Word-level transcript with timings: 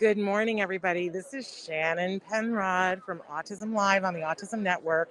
Good 0.00 0.16
morning, 0.16 0.62
everybody. 0.62 1.10
This 1.10 1.34
is 1.34 1.46
Shannon 1.66 2.20
Penrod 2.20 3.02
from 3.04 3.20
Autism 3.30 3.74
Live 3.74 4.02
on 4.02 4.14
the 4.14 4.20
Autism 4.20 4.60
Network, 4.60 5.10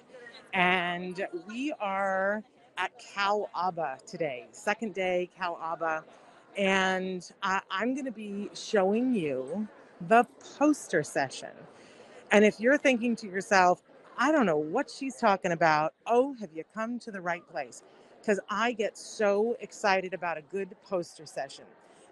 and 0.55 1.27
we 1.47 1.71
are 1.79 2.41
at 2.75 2.91
Cal 2.97 3.51
ABA 3.53 3.99
today, 4.07 4.47
second 4.51 4.95
day 4.95 5.29
Cal 5.37 5.59
ABA, 5.61 6.03
and 6.57 7.31
I'm 7.43 7.93
going 7.93 8.05
to 8.05 8.11
be 8.11 8.49
showing 8.55 9.13
you 9.13 9.67
the 10.07 10.25
poster 10.57 11.03
session. 11.03 11.51
And 12.31 12.43
if 12.43 12.59
you're 12.59 12.79
thinking 12.79 13.15
to 13.17 13.27
yourself, 13.27 13.83
I 14.17 14.31
don't 14.31 14.47
know 14.47 14.57
what 14.57 14.89
she's 14.89 15.17
talking 15.17 15.51
about, 15.51 15.93
oh, 16.07 16.35
have 16.39 16.49
you 16.51 16.63
come 16.73 16.97
to 17.01 17.11
the 17.11 17.21
right 17.21 17.47
place? 17.47 17.83
Because 18.19 18.39
I 18.49 18.71
get 18.71 18.97
so 18.97 19.55
excited 19.59 20.15
about 20.15 20.39
a 20.39 20.41
good 20.41 20.75
poster 20.83 21.27
session. 21.27 21.65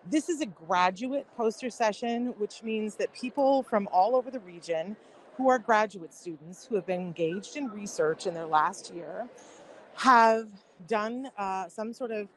This 0.09 0.29
is 0.29 0.39
a 0.39 0.45
graduate 0.45 1.27
poster 1.35 1.69
session, 1.69 2.27
which 2.37 2.63
means 2.63 2.95
that 2.95 3.11
people 3.11 3.63
from 3.63 3.89
all 3.91 4.15
over 4.15 4.31
the 4.31 4.39
region 4.39 4.95
who 5.35 5.49
are 5.49 5.59
graduate 5.59 6.13
students 6.13 6.65
who 6.65 6.75
have 6.75 6.85
been 6.85 7.01
engaged 7.01 7.57
in 7.57 7.67
research 7.67 8.25
in 8.25 8.33
their 8.33 8.45
last 8.45 8.93
year 8.93 9.27
have 9.95 10.47
done 10.87 11.29
uh, 11.37 11.67
some 11.67 11.91
sort 11.91 12.11
of 12.11 12.29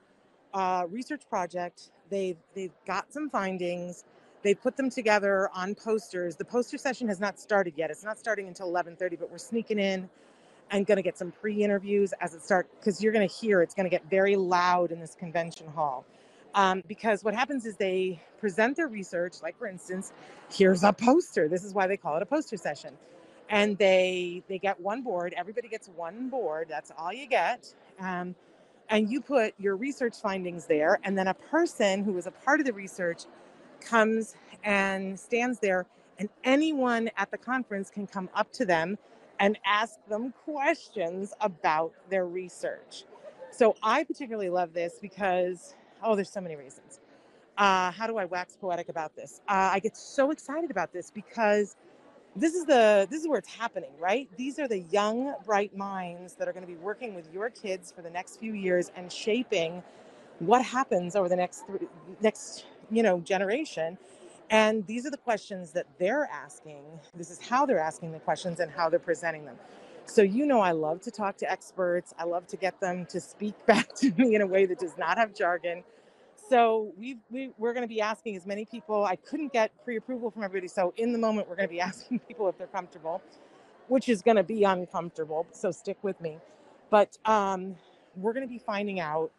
uh, 0.52 0.84
research 0.90 1.22
project. 1.30 1.92
They've, 2.08 2.38
they've 2.54 2.72
got 2.88 3.12
some 3.12 3.30
findings. 3.30 4.02
They 4.42 4.54
put 4.54 4.76
them 4.76 4.90
together 4.90 5.48
on 5.54 5.76
posters. 5.76 6.34
The 6.34 6.44
poster 6.44 6.76
session 6.76 7.06
has 7.06 7.20
not 7.20 7.38
started 7.38 7.74
yet. 7.76 7.90
It's 7.92 8.02
not 8.02 8.18
starting 8.18 8.48
until 8.48 8.68
11:30, 8.72 9.16
but 9.20 9.30
we're 9.30 9.38
sneaking 9.38 9.78
in 9.78 10.10
and 10.72 10.86
going 10.86 10.96
to 10.96 11.02
get 11.02 11.16
some 11.16 11.30
pre-interviews 11.30 12.14
as 12.20 12.34
it 12.34 12.42
starts 12.42 12.68
because 12.80 13.00
you're 13.00 13.12
going 13.12 13.28
to 13.28 13.32
hear 13.32 13.62
it's 13.62 13.74
going 13.74 13.84
to 13.84 13.90
get 13.90 14.10
very 14.10 14.34
loud 14.34 14.90
in 14.90 14.98
this 14.98 15.14
convention 15.14 15.68
hall. 15.68 16.04
Um, 16.54 16.82
because 16.88 17.24
what 17.24 17.34
happens 17.34 17.66
is 17.66 17.76
they 17.76 18.20
present 18.40 18.76
their 18.76 18.88
research, 18.88 19.36
like 19.42 19.58
for 19.58 19.66
instance, 19.66 20.12
here's 20.52 20.82
a 20.84 20.92
poster. 20.92 21.48
This 21.48 21.64
is 21.64 21.74
why 21.74 21.86
they 21.86 21.96
call 21.96 22.16
it 22.16 22.22
a 22.22 22.26
poster 22.26 22.56
session. 22.56 22.94
And 23.48 23.78
they 23.78 24.42
they 24.48 24.58
get 24.58 24.80
one 24.80 25.02
board. 25.02 25.34
Everybody 25.36 25.68
gets 25.68 25.88
one 25.88 26.28
board. 26.30 26.68
That's 26.68 26.92
all 26.98 27.12
you 27.12 27.26
get. 27.28 27.74
Um, 28.00 28.34
and 28.88 29.10
you 29.10 29.20
put 29.20 29.54
your 29.58 29.76
research 29.76 30.16
findings 30.20 30.66
there, 30.66 31.00
and 31.04 31.16
then 31.18 31.28
a 31.28 31.34
person 31.34 32.04
who 32.04 32.12
was 32.12 32.26
a 32.26 32.32
part 32.32 32.60
of 32.60 32.66
the 32.66 32.72
research 32.72 33.24
comes 33.80 34.34
and 34.64 35.18
stands 35.18 35.60
there, 35.60 35.86
and 36.18 36.28
anyone 36.44 37.10
at 37.16 37.30
the 37.30 37.38
conference 37.38 37.90
can 37.90 38.06
come 38.06 38.28
up 38.34 38.52
to 38.54 38.64
them 38.66 38.98
and 39.40 39.58
ask 39.66 39.96
them 40.08 40.34
questions 40.44 41.34
about 41.40 41.92
their 42.10 42.26
research. 42.26 43.04
So 43.52 43.76
I 43.82 44.04
particularly 44.04 44.50
love 44.50 44.72
this 44.74 44.98
because 45.00 45.74
Oh, 46.02 46.16
there's 46.16 46.30
so 46.30 46.40
many 46.40 46.56
reasons. 46.56 47.00
Uh, 47.58 47.90
how 47.92 48.06
do 48.06 48.18
I 48.18 48.26
wax 48.26 48.56
poetic 48.56 48.88
about 48.88 49.16
this? 49.16 49.40
Uh, 49.48 49.70
I 49.72 49.80
get 49.80 49.96
so 49.96 50.30
excited 50.30 50.70
about 50.70 50.92
this 50.92 51.10
because 51.10 51.76
this 52.36 52.54
is 52.54 52.66
the 52.66 53.06
this 53.10 53.22
is 53.22 53.28
where 53.28 53.38
it's 53.38 53.48
happening, 53.52 53.90
right? 54.00 54.28
These 54.36 54.58
are 54.58 54.68
the 54.68 54.80
young, 54.80 55.34
bright 55.46 55.76
minds 55.76 56.34
that 56.36 56.48
are 56.48 56.52
going 56.52 56.66
to 56.66 56.72
be 56.72 56.78
working 56.78 57.14
with 57.14 57.32
your 57.32 57.50
kids 57.50 57.92
for 57.92 58.02
the 58.02 58.10
next 58.10 58.38
few 58.38 58.54
years 58.54 58.90
and 58.96 59.12
shaping 59.12 59.82
what 60.40 60.64
happens 60.64 61.16
over 61.16 61.28
the 61.28 61.36
next 61.36 61.64
next 62.20 62.66
you 62.90 63.02
know 63.02 63.20
generation. 63.20 63.98
And 64.50 64.86
these 64.86 65.06
are 65.06 65.10
the 65.10 65.18
questions 65.18 65.72
that 65.72 65.86
they're 65.98 66.28
asking. 66.32 66.84
This 67.16 67.30
is 67.30 67.40
how 67.40 67.66
they're 67.66 67.80
asking 67.80 68.12
the 68.12 68.20
questions 68.20 68.60
and 68.60 68.70
how 68.70 68.88
they're 68.90 68.98
presenting 69.00 69.46
them. 69.46 69.56
So, 70.10 70.22
you 70.22 70.44
know, 70.44 70.60
I 70.60 70.72
love 70.72 71.00
to 71.02 71.10
talk 71.12 71.36
to 71.38 71.50
experts. 71.50 72.12
I 72.18 72.24
love 72.24 72.46
to 72.48 72.56
get 72.56 72.80
them 72.80 73.06
to 73.06 73.20
speak 73.20 73.54
back 73.66 73.94
to 73.96 74.12
me 74.18 74.34
in 74.34 74.42
a 74.42 74.46
way 74.46 74.66
that 74.66 74.78
does 74.80 74.98
not 74.98 75.18
have 75.18 75.34
jargon. 75.34 75.84
So, 76.48 76.92
we, 76.98 77.18
we, 77.30 77.52
we're 77.58 77.72
going 77.74 77.84
to 77.84 77.88
be 77.88 78.00
asking 78.00 78.36
as 78.36 78.44
many 78.44 78.64
people. 78.64 79.04
I 79.04 79.16
couldn't 79.16 79.52
get 79.52 79.70
pre 79.84 79.96
approval 79.96 80.30
from 80.32 80.42
everybody. 80.42 80.68
So, 80.68 80.92
in 80.96 81.12
the 81.12 81.18
moment, 81.18 81.48
we're 81.48 81.56
going 81.56 81.68
to 81.68 81.72
be 81.72 81.80
asking 81.82 82.20
people 82.20 82.48
if 82.48 82.58
they're 82.58 82.66
comfortable, 82.66 83.22
which 83.88 84.08
is 84.08 84.22
going 84.22 84.36
to 84.36 84.42
be 84.42 84.64
uncomfortable. 84.64 85.46
So, 85.52 85.70
stick 85.70 85.98
with 86.02 86.20
me. 86.20 86.38
But 86.90 87.16
um, 87.24 87.76
we're 88.16 88.32
going 88.32 88.46
to 88.46 88.52
be 88.52 88.58
finding 88.58 88.98
out. 89.00 89.30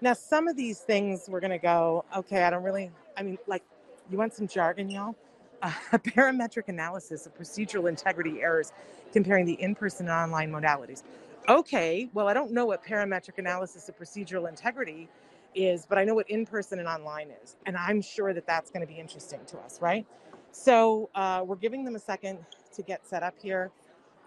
Now, 0.00 0.14
some 0.14 0.48
of 0.48 0.56
these 0.56 0.80
things 0.80 1.26
we're 1.28 1.40
going 1.40 1.50
to 1.52 1.58
go, 1.58 2.04
okay, 2.16 2.44
I 2.44 2.50
don't 2.50 2.62
really, 2.62 2.92
I 3.16 3.24
mean, 3.24 3.38
like, 3.48 3.64
you 4.10 4.18
want 4.18 4.34
some 4.34 4.46
jargon, 4.48 4.90
y'all? 4.90 5.16
a 5.62 5.98
parametric 5.98 6.68
analysis 6.68 7.26
of 7.26 7.36
procedural 7.38 7.88
integrity 7.88 8.42
errors 8.42 8.72
comparing 9.12 9.44
the 9.44 9.54
in-person 9.54 10.08
and 10.08 10.14
online 10.14 10.50
modalities. 10.50 11.02
Okay, 11.48 12.08
well, 12.14 12.28
I 12.28 12.34
don't 12.34 12.52
know 12.52 12.66
what 12.66 12.84
parametric 12.84 13.38
analysis 13.38 13.88
of 13.88 13.98
procedural 13.98 14.48
integrity 14.48 15.08
is, 15.54 15.86
but 15.86 15.98
I 15.98 16.04
know 16.04 16.14
what 16.14 16.30
in-person 16.30 16.78
and 16.78 16.88
online 16.88 17.28
is, 17.42 17.56
and 17.66 17.76
I'm 17.76 18.00
sure 18.00 18.32
that 18.32 18.46
that's 18.46 18.70
going 18.70 18.86
to 18.86 18.92
be 18.92 18.98
interesting 18.98 19.40
to 19.48 19.58
us, 19.58 19.80
right? 19.80 20.06
So 20.52 21.10
uh, 21.14 21.42
we're 21.44 21.56
giving 21.56 21.84
them 21.84 21.96
a 21.96 21.98
second 21.98 22.38
to 22.74 22.82
get 22.82 23.06
set 23.06 23.22
up 23.22 23.34
here. 23.42 23.70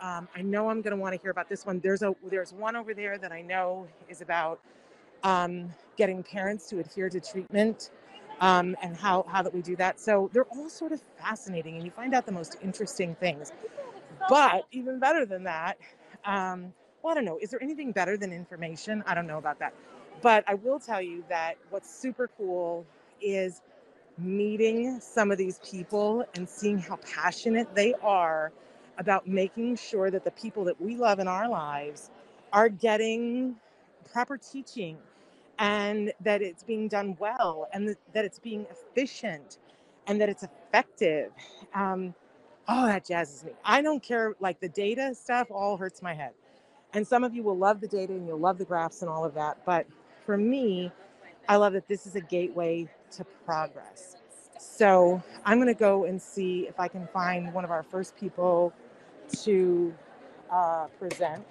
Um, 0.02 0.28
I 0.36 0.42
know 0.42 0.70
I'm 0.70 0.82
going 0.82 0.96
to 0.96 1.02
want 1.02 1.16
to 1.16 1.22
hear 1.22 1.32
about 1.32 1.50
this 1.50 1.66
one. 1.66 1.80
There's 1.80 2.02
a 2.02 2.14
there's 2.30 2.52
one 2.52 2.76
over 2.76 2.94
there 2.94 3.18
that 3.18 3.32
I 3.32 3.42
know 3.42 3.88
is 4.10 4.22
about 4.22 4.60
um, 5.24 5.74
getting 5.98 6.22
parents 6.24 6.68
to 6.70 6.80
adhere 6.80 7.10
to 7.10 7.20
treatment 7.20 7.92
um, 8.42 8.76
and 8.82 8.96
how, 8.96 9.26
how 9.28 9.42
that 9.42 9.54
we 9.54 9.62
do 9.62 9.76
that. 9.78 10.00
So 10.00 10.30
they're 10.34 10.46
all 10.46 10.70
sort 10.70 10.92
of 10.92 11.02
fascinating, 11.18 11.76
and 11.76 11.86
you 11.86 11.92
find 11.92 12.14
out 12.14 12.26
the 12.26 12.32
most 12.32 12.58
interesting 12.62 13.16
things. 13.16 13.52
But 14.30 14.66
even 14.72 15.00
better 15.00 15.26
than 15.26 15.44
that, 15.46 15.78
um, 16.26 16.74
well, 17.04 17.12
I 17.14 17.16
don't 17.16 17.26
know. 17.26 17.40
Is 17.42 17.52
there 17.52 17.64
anything 17.64 17.92
better 17.92 18.18
than 18.18 18.34
information? 18.34 19.04
I 19.08 19.16
don't 19.16 19.28
know 19.28 19.38
about 19.40 19.60
that. 19.60 19.74
But 20.22 20.44
I 20.48 20.56
will 20.56 20.80
tell 20.80 21.02
you 21.02 21.24
that 21.30 21.56
what's 21.72 21.94
super 21.94 22.30
cool 22.38 22.86
is 23.22 23.62
meeting 24.18 25.00
some 25.02 25.32
of 25.32 25.38
these 25.38 25.60
people 25.60 26.26
and 26.36 26.48
seeing 26.48 26.78
how 26.78 26.98
passionate 26.98 27.74
they 27.76 27.94
are 27.96 28.52
about 28.98 29.28
making 29.28 29.76
sure 29.76 30.12
that 30.12 30.24
the 30.24 30.32
people 30.32 30.64
that 30.66 30.80
we 30.82 30.96
love 30.96 31.20
in 31.20 31.28
our 31.28 31.50
lives 31.50 32.12
are 32.54 32.70
getting 32.70 33.56
proper 34.12 34.38
teaching 34.38 34.98
and 35.60 36.14
that 36.22 36.42
it's 36.42 36.64
being 36.64 36.88
done 36.88 37.18
well 37.20 37.68
and 37.74 37.96
that 38.14 38.26
it's 38.26 38.40
being 38.40 38.68
efficient 38.72 39.58
and 40.08 40.22
that 40.22 40.30
it's 40.30 40.44
effective. 40.44 41.32
Um, 41.74 42.16
oh, 42.68 42.88
that 42.88 43.06
jazzes 43.06 43.46
me. 43.46 43.54
I 43.66 43.82
don't 43.82 44.04
care, 44.04 44.36
like 44.40 44.60
the 44.60 44.70
data 44.70 45.16
stuff 45.16 45.50
all 45.52 45.78
hurts 45.78 46.02
my 46.02 46.14
head. 46.14 46.32
And 46.94 47.08
some 47.08 47.24
of 47.24 47.36
you 47.36 47.44
will 47.44 47.58
love 47.58 47.82
the 47.82 47.88
data 47.88 48.14
and 48.14 48.28
you'll 48.28 48.40
love 48.40 48.58
the 48.58 48.66
graphs 48.66 49.02
and 49.02 49.10
all 49.10 49.26
of 49.26 49.36
that. 49.36 49.60
But 49.66 49.88
for 50.26 50.38
me, 50.38 50.92
I 51.48 51.58
love 51.58 51.74
that 51.74 51.88
this 51.88 52.08
is 52.08 52.16
a 52.16 52.22
gateway 52.22 52.90
to 53.12 53.26
progress. 53.46 54.18
So 54.60 55.24
I'm 55.46 55.58
going 55.60 55.68
to 55.74 55.80
go 55.80 56.06
and 56.06 56.22
see 56.22 56.68
if 56.68 56.80
I 56.80 56.88
can 56.88 57.08
find 57.14 57.54
one 57.54 57.66
of 57.66 57.72
our 57.72 57.84
first 57.84 58.18
people 58.18 58.74
to 59.44 59.94
uh, 60.52 60.88
present. 61.00 61.46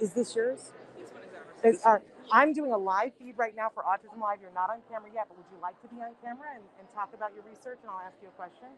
Is 0.00 0.12
this 0.12 0.36
yours? 0.36 0.72
This 0.98 1.10
one 1.12 1.74
is 1.74 1.82
ours. 1.84 2.02
I'm 2.32 2.52
doing 2.52 2.72
a 2.72 2.78
live 2.78 3.12
feed 3.18 3.34
right 3.38 3.56
now 3.56 3.70
for 3.74 3.82
Autism 3.84 4.20
Live. 4.20 4.38
You're 4.42 4.54
not 4.54 4.70
on 4.70 4.78
camera 4.90 5.10
yet, 5.14 5.26
but 5.28 5.36
would 5.38 5.46
you 5.52 5.58
like 5.62 5.80
to 5.82 5.88
be 5.88 5.96
on 6.02 6.12
camera 6.22 6.48
and, 6.54 6.64
and 6.78 6.88
talk 6.94 7.10
about 7.14 7.32
your 7.34 7.44
research 7.44 7.78
and 7.82 7.90
I'll 7.90 8.02
ask 8.06 8.16
you 8.22 8.28
a 8.28 8.32
question? 8.32 8.68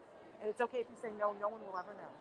And 0.43 0.51
it's 0.51 0.61
okay 0.61 0.79
if 0.79 0.87
you 0.91 0.97
say 1.01 1.09
no, 1.17 1.33
no 1.39 1.47
one 1.47 1.61
will 1.61 1.79
ever 1.79 1.93
know 1.93 2.11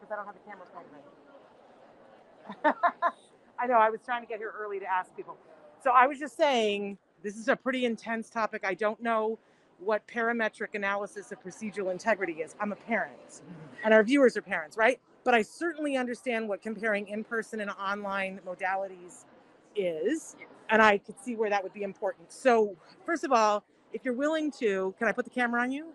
because 0.00 0.10
I 0.10 0.16
don't 0.16 0.26
have 0.26 0.36
a 0.36 0.48
camera 0.48 0.66
pointing 0.72 0.92
right 0.92 2.74
I 3.58 3.66
know, 3.66 3.74
I 3.74 3.90
was 3.90 4.00
trying 4.04 4.22
to 4.22 4.28
get 4.28 4.38
here 4.38 4.54
early 4.58 4.80
to 4.80 4.86
ask 4.86 5.14
people. 5.16 5.36
So 5.82 5.90
I 5.90 6.06
was 6.06 6.18
just 6.18 6.36
saying, 6.36 6.98
this 7.22 7.36
is 7.36 7.48
a 7.48 7.56
pretty 7.56 7.84
intense 7.84 8.30
topic. 8.30 8.64
I 8.64 8.74
don't 8.74 9.02
know 9.02 9.38
what 9.80 10.06
parametric 10.08 10.74
analysis 10.74 11.30
of 11.32 11.42
procedural 11.42 11.92
integrity 11.92 12.34
is. 12.34 12.54
I'm 12.60 12.72
a 12.72 12.76
parent, 12.76 13.42
and 13.84 13.92
our 13.92 14.02
viewers 14.02 14.36
are 14.38 14.42
parents, 14.42 14.78
right? 14.78 14.98
But 15.24 15.34
I 15.34 15.42
certainly 15.42 15.96
understand 15.96 16.48
what 16.48 16.62
comparing 16.62 17.08
in 17.08 17.24
person 17.24 17.60
and 17.60 17.70
online 17.70 18.40
modalities 18.46 19.26
is, 19.74 20.36
and 20.70 20.80
I 20.80 20.98
could 20.98 21.20
see 21.20 21.36
where 21.36 21.50
that 21.50 21.62
would 21.62 21.74
be 21.74 21.82
important. 21.82 22.32
So, 22.32 22.76
first 23.04 23.24
of 23.24 23.32
all, 23.32 23.64
if 23.92 24.04
you're 24.04 24.14
willing 24.14 24.50
to, 24.52 24.94
can 24.98 25.08
I 25.08 25.12
put 25.12 25.24
the 25.24 25.30
camera 25.30 25.60
on 25.62 25.70
you? 25.72 25.88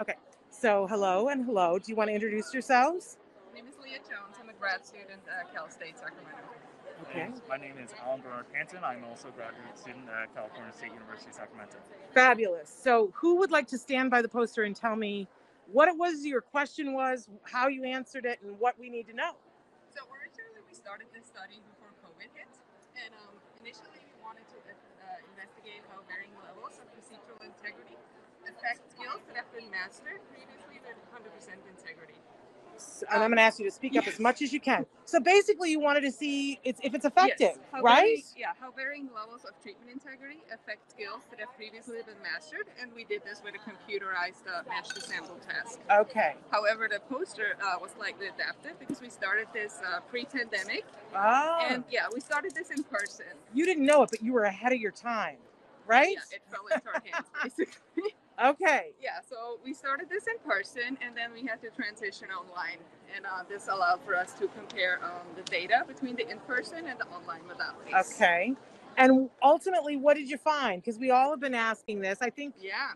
Okay. 0.00 0.14
So, 0.50 0.86
hello 0.88 1.28
and 1.28 1.46
hello. 1.46 1.78
Do 1.78 1.90
you 1.90 1.96
want 1.96 2.08
to 2.08 2.14
introduce 2.14 2.52
yourselves? 2.52 3.16
My 3.48 3.60
name 3.60 3.68
is 3.70 3.78
Leah 3.82 4.02
Jones. 4.04 4.36
I'm 4.36 4.50
a 4.50 4.52
grad 4.52 4.84
student 4.84 5.22
at 5.30 5.54
Cal 5.54 5.70
State 5.70 5.96
Sacramento. 5.96 6.36
Okay. 7.08 7.30
My 7.48 7.56
name 7.56 7.78
is 7.82 7.94
Alan 8.04 8.20
Bernard 8.20 8.44
Panton. 8.52 8.84
I'm 8.84 9.04
also 9.08 9.28
a 9.28 9.30
graduate 9.32 9.78
student 9.78 10.04
at 10.10 10.34
California 10.34 10.72
State 10.76 10.92
University, 10.92 11.32
Sacramento. 11.32 11.78
Fabulous. 12.12 12.68
So, 12.68 13.10
who 13.14 13.36
would 13.36 13.50
like 13.50 13.68
to 13.68 13.78
stand 13.78 14.10
by 14.10 14.20
the 14.20 14.28
poster 14.28 14.64
and 14.64 14.76
tell 14.76 14.96
me 14.96 15.28
what 15.72 15.88
it 15.88 15.96
was 15.96 16.26
your 16.26 16.42
question 16.42 16.92
was, 16.92 17.28
how 17.44 17.68
you 17.68 17.84
answered 17.84 18.26
it, 18.26 18.42
and 18.44 18.58
what 18.58 18.78
we 18.78 18.90
need 18.90 19.06
to 19.06 19.14
know. 19.14 19.38
So 19.94 20.02
originally 20.12 20.60
we 20.66 20.74
started 20.74 21.06
this 21.14 21.24
study 21.30 21.62
before 21.72 21.94
COVID 22.04 22.28
hit, 22.34 22.50
and 22.98 23.14
um, 23.22 23.38
initially 23.62 24.02
we 24.02 24.14
wanted 24.18 24.44
to 24.50 24.58
uh, 24.66 25.30
investigate 25.30 25.86
how 25.88 26.02
varying 26.10 26.34
levels 26.42 26.76
of 26.82 26.90
procedural 26.90 27.38
integrity 27.46 27.96
affect 28.60 28.80
skills 28.92 29.20
that 29.28 29.36
have 29.36 29.50
been 29.56 29.70
mastered 29.70 30.20
previously 30.28 30.80
with 30.84 30.96
100% 31.12 31.48
integrity. 31.68 32.14
S- 32.76 33.04
And 33.10 33.22
I'm 33.22 33.30
going 33.30 33.36
to 33.38 33.42
ask 33.42 33.58
you 33.58 33.64
to 33.66 33.70
speak 33.70 33.96
up 33.96 34.06
as 34.06 34.18
much 34.18 34.40
as 34.42 34.52
you 34.52 34.60
can. 34.60 34.86
So 35.04 35.18
basically, 35.20 35.70
you 35.70 35.80
wanted 35.80 36.02
to 36.02 36.12
see 36.12 36.60
it's, 36.64 36.80
if 36.82 36.94
it's 36.94 37.04
Yes, 37.04 37.12
effective, 37.12 37.58
how 37.72 37.82
right? 37.82 38.02
varying- 38.04 38.22
yeah, 38.36 38.52
how 38.60 38.70
varying 38.70 39.08
levels 39.14 39.44
of 39.44 39.50
treatment 39.62 39.90
integrity 39.90 40.38
affect 40.52 40.90
skills 40.90 41.22
that 41.30 41.40
have 41.40 41.54
previously 41.56 41.98
been 42.06 42.20
mastered, 42.22 42.66
and 42.80 42.90
we 42.94 43.04
did 43.04 43.22
this 43.24 43.42
with 43.44 43.54
a 43.54 43.58
computerized 43.58 44.46
uh, 44.48 44.62
match 44.68 44.88
to 44.94 45.00
sample 45.00 45.36
task. 45.46 45.80
Okay. 45.90 46.34
However, 46.50 46.88
the 46.90 47.00
poster 47.12 47.56
uh, 47.62 47.76
was 47.80 47.90
slightly 47.92 48.28
adapted 48.28 48.72
because 48.78 49.00
we 49.00 49.10
started 49.10 49.46
this 49.52 49.80
uh, 49.84 50.00
pre-pandemic, 50.10 50.84
Oh, 51.14 51.58
and 51.68 51.84
yeah, 51.90 52.06
we 52.14 52.20
started 52.20 52.54
this 52.54 52.70
in 52.70 52.84
person. 52.84 53.26
you 53.52 53.64
didn't 53.66 53.84
know 53.84 54.02
it, 54.04 54.10
but 54.10 54.22
you 54.22 54.32
were 54.32 54.44
ahead 54.44 54.72
of 54.72 54.78
your 54.78 54.92
time, 54.92 55.36
right? 55.86 56.16
Yeah, 56.16 56.36
it 56.36 56.42
fell 56.50 56.66
into 56.72 56.88
our 56.88 57.02
hands 57.04 57.26
basically. 57.42 58.14
Okay. 58.42 58.92
yeah, 59.02 59.20
so 59.28 59.58
we 59.62 59.74
started 59.74 60.08
this 60.08 60.24
in 60.26 60.38
person, 60.48 60.96
and 61.04 61.14
then 61.16 61.32
we 61.32 61.46
had 61.46 61.60
to 61.60 61.68
transition 61.70 62.28
online, 62.30 62.78
and 63.14 63.26
uh, 63.26 63.42
this 63.48 63.68
allowed 63.68 64.00
for 64.04 64.16
us 64.16 64.32
to 64.34 64.48
compare 64.48 64.98
um, 65.04 65.26
the 65.36 65.42
data 65.42 65.84
between 65.86 66.16
the 66.16 66.28
in-person 66.28 66.86
and 66.86 66.98
the 66.98 67.06
online 67.08 67.42
modalities. 67.42 68.14
Okay. 68.14 68.54
And 68.96 69.30
ultimately, 69.42 69.96
what 69.96 70.16
did 70.16 70.28
you 70.28 70.38
find? 70.38 70.82
Because 70.82 70.98
we 70.98 71.10
all 71.10 71.30
have 71.30 71.40
been 71.40 71.54
asking 71.54 72.00
this. 72.00 72.18
I 72.22 72.30
think, 72.30 72.54
Yeah. 72.58 72.92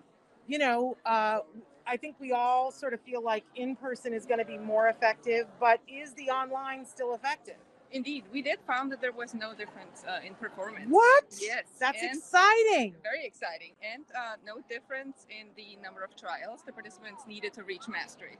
you 0.46 0.58
know, 0.58 0.96
uh, 1.04 1.40
I 1.86 1.96
think 1.98 2.16
we 2.18 2.32
all 2.32 2.70
sort 2.70 2.94
of 2.94 3.00
feel 3.02 3.22
like 3.22 3.44
in 3.54 3.76
person 3.76 4.14
is 4.14 4.24
going 4.24 4.38
to 4.38 4.44
be 4.44 4.58
more 4.58 4.88
effective, 4.88 5.46
but 5.60 5.80
is 5.86 6.14
the 6.14 6.30
online 6.30 6.86
still 6.86 7.14
effective? 7.14 7.56
Indeed, 7.92 8.24
we 8.32 8.42
did 8.42 8.58
found 8.66 8.90
that 8.92 9.00
there 9.00 9.12
was 9.12 9.34
no 9.34 9.54
difference 9.54 10.04
uh, 10.08 10.18
in 10.26 10.34
performance. 10.34 10.86
What? 10.88 11.24
Yes, 11.40 11.64
That's 11.78 12.02
and- 12.02 12.16
exciting. 12.18 12.96
Very 13.02 13.24
exciting, 13.24 13.72
and 13.82 14.04
uh, 14.16 14.34
no 14.44 14.60
difference 14.68 15.26
in 15.30 15.46
the 15.56 15.80
number 15.82 16.02
of 16.02 16.16
trials 16.16 16.60
the 16.66 16.72
participants 16.72 17.22
needed 17.28 17.52
to 17.54 17.62
reach 17.62 17.86
mastery. 17.88 18.36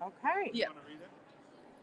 Okay. 0.00 0.50
Yeah. 0.52 0.66
You 0.66 0.74
wanna 0.74 0.86
read 0.86 0.98
it? 1.02 1.10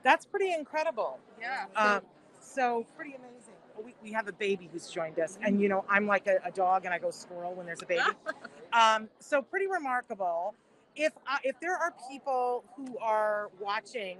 That's 0.03 0.25
pretty 0.25 0.53
incredible. 0.53 1.19
Yeah. 1.41 1.65
Um, 1.75 2.01
so 2.39 2.85
pretty 2.95 3.15
amazing. 3.15 3.53
We, 3.83 3.93
we 4.03 4.11
have 4.11 4.27
a 4.27 4.33
baby 4.33 4.69
who's 4.71 4.89
joined 4.89 5.19
us, 5.19 5.37
and 5.41 5.61
you 5.61 5.69
know 5.69 5.85
I'm 5.89 6.05
like 6.07 6.27
a, 6.27 6.39
a 6.45 6.51
dog, 6.51 6.85
and 6.85 6.93
I 6.93 6.99
go 6.99 7.11
squirrel 7.11 7.53
when 7.53 7.65
there's 7.65 7.81
a 7.81 7.85
baby. 7.85 8.01
um, 8.73 9.07
so 9.19 9.41
pretty 9.41 9.67
remarkable. 9.67 10.53
If 10.95 11.13
uh, 11.27 11.37
if 11.43 11.59
there 11.61 11.75
are 11.77 11.93
people 12.09 12.63
who 12.75 12.97
are 12.99 13.49
watching 13.59 14.17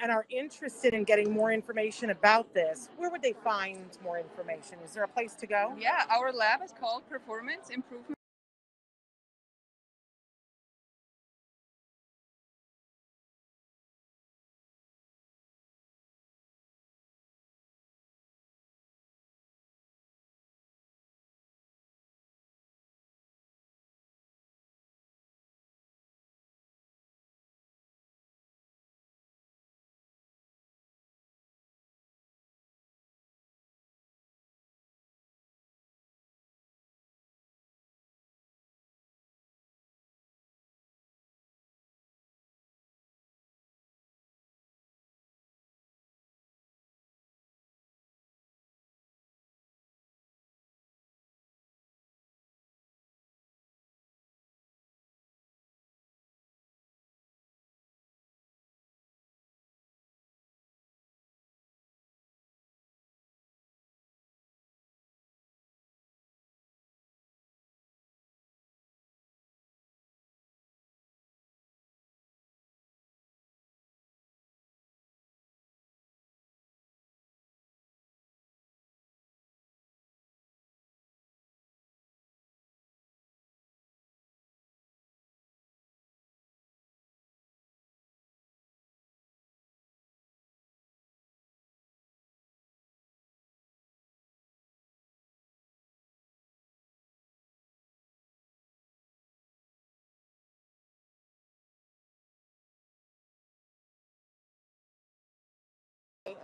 and 0.00 0.10
are 0.10 0.26
interested 0.30 0.94
in 0.94 1.04
getting 1.04 1.32
more 1.32 1.52
information 1.52 2.10
about 2.10 2.52
this, 2.54 2.88
where 2.96 3.10
would 3.10 3.22
they 3.22 3.34
find 3.44 3.98
more 4.02 4.18
information? 4.18 4.78
Is 4.84 4.92
there 4.92 5.04
a 5.04 5.08
place 5.08 5.34
to 5.36 5.46
go? 5.46 5.74
yeah, 5.78 6.04
our 6.10 6.32
lab 6.32 6.60
is 6.62 6.72
called 6.78 7.08
Performance 7.08 7.70
Improvement. 7.70 8.18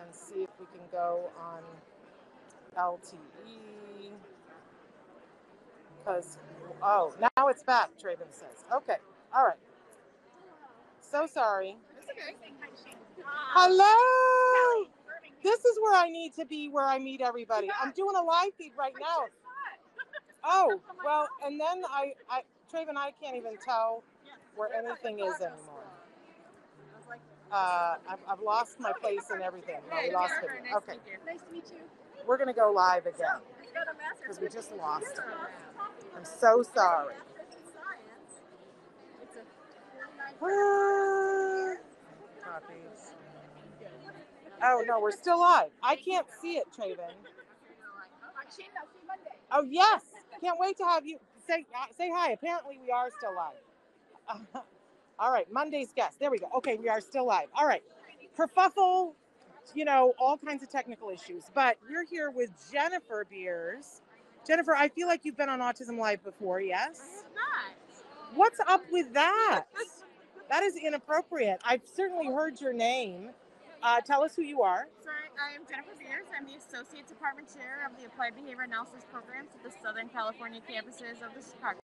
And 0.03 0.15
see 0.15 0.43
if 0.43 0.51
we 0.59 0.67
can 0.67 0.87
go 0.91 1.31
on 1.39 1.63
LTE. 2.77 4.13
Because 5.99 6.39
oh, 6.83 7.13
now 7.21 7.49
it's 7.49 7.63
back. 7.63 7.91
Traven 8.03 8.31
says. 8.31 8.65
Okay. 8.75 8.97
All 9.35 9.45
right. 9.45 9.59
So 11.01 11.27
sorry. 11.27 11.77
Hello. 13.25 14.87
This 15.43 15.65
is 15.65 15.79
where 15.83 15.95
I 15.95 16.09
need 16.09 16.35
to 16.35 16.47
be, 16.47 16.69
where 16.69 16.87
I 16.87 16.99
meet 16.99 17.21
everybody. 17.21 17.69
I'm 17.81 17.93
doing 17.93 18.15
a 18.17 18.23
live 18.23 18.55
feed 18.59 18.73
right 18.79 18.95
now. 19.01 19.27
Oh, 20.43 20.81
well, 21.05 21.29
and 21.45 21.61
then 21.61 21.83
I, 21.91 22.15
I, 22.31 22.41
Traven, 22.73 22.97
I 22.97 23.13
can't 23.23 23.37
even 23.37 23.59
tell 23.63 24.03
where 24.57 24.73
anything 24.73 25.19
is 25.21 25.35
anymore. 25.35 25.80
Uh, 27.53 27.97
I've, 28.09 28.19
I've 28.29 28.41
lost 28.41 28.81
my 28.81 28.93
place 29.01 29.31
and 29.31 29.43
everything. 29.43 29.77
No, 29.91 29.97
we 30.03 30.15
lost 30.15 30.35
it. 30.43 30.51
Okay, 30.77 30.99
Nice 31.27 31.41
to 31.49 31.53
meet 31.55 31.65
you. 31.73 31.79
we're 32.27 32.39
gonna 32.39 32.55
go 32.55 32.73
live 32.75 33.07
again 33.07 33.41
because 34.21 34.41
we 34.41 34.49
just 34.49 34.73
lost 34.77 35.07
it. 35.15 35.25
I'm 36.17 36.25
so 36.25 36.63
sorry. 36.63 37.15
Copies. 42.45 43.13
Oh 44.63 44.85
no, 44.87 45.01
we're 45.01 45.11
still 45.13 45.41
live. 45.41 45.71
I 45.83 45.97
can't 45.97 46.27
see 46.43 46.55
it, 46.59 46.67
Traven. 46.79 47.13
Oh 49.53 49.65
yes, 49.69 50.03
can't 50.43 50.59
wait 50.61 50.77
to 50.79 50.85
have 50.85 51.07
you 51.07 51.19
say 51.47 51.67
uh, 51.75 51.87
say 51.97 52.11
hi. 52.15 52.33
Apparently 52.33 52.79
we 52.83 52.91
are 52.93 53.11
still 53.19 53.35
live. 53.37 53.83
all 55.21 55.31
right, 55.31 55.51
Monday's 55.53 55.93
guest. 55.95 56.19
There 56.19 56.31
we 56.31 56.39
go. 56.39 56.49
Okay, 56.57 56.77
we 56.77 56.89
are 56.89 57.01
still 57.01 57.27
live. 57.27 57.49
All 57.55 57.67
right, 57.67 57.83
kerfuffle, 58.39 59.13
you 59.75 59.85
know, 59.85 60.15
all 60.19 60.39
kinds 60.39 60.63
of 60.63 60.71
technical 60.71 61.11
issues, 61.11 61.45
but 61.55 61.77
we're 61.89 62.07
here 62.07 62.31
with 62.31 62.51
Jennifer 62.73 63.27
Beers. 63.31 64.01
Jennifer, 64.47 64.75
I 64.75 64.89
feel 64.89 65.07
like 65.07 65.25
you've 65.25 65.37
been 65.37 65.51
on 65.51 65.61
Autism 65.61 65.99
Live 65.99 66.25
before. 66.25 66.61
Yes. 66.61 67.25
Not. 67.35 67.77
What's 68.35 68.59
up 68.61 68.83
with 68.91 69.13
that? 69.13 69.65
That 70.51 70.65
is 70.65 70.75
inappropriate. 70.75 71.61
I've 71.65 71.83
certainly 71.87 72.27
heard 72.27 72.61
your 72.61 72.73
name. 72.73 73.31
Uh, 73.85 74.01
tell 74.01 74.25
us 74.25 74.35
who 74.35 74.43
you 74.43 74.63
are. 74.63 74.89
Sorry, 75.01 75.31
I 75.39 75.55
am 75.55 75.63
Jennifer 75.71 75.95
Beers. 75.97 76.27
I'm 76.37 76.45
the 76.45 76.59
Associate 76.59 77.07
Department 77.07 77.47
Chair 77.55 77.87
of 77.87 77.97
the 77.97 78.07
Applied 78.09 78.35
Behavior 78.35 78.65
Analysis 78.65 79.07
Programs 79.13 79.51
at 79.55 79.63
the 79.63 79.71
Southern 79.81 80.09
California 80.09 80.61
campuses 80.69 81.23
of 81.23 81.33
the 81.39 81.41
Chicago. 81.41 81.79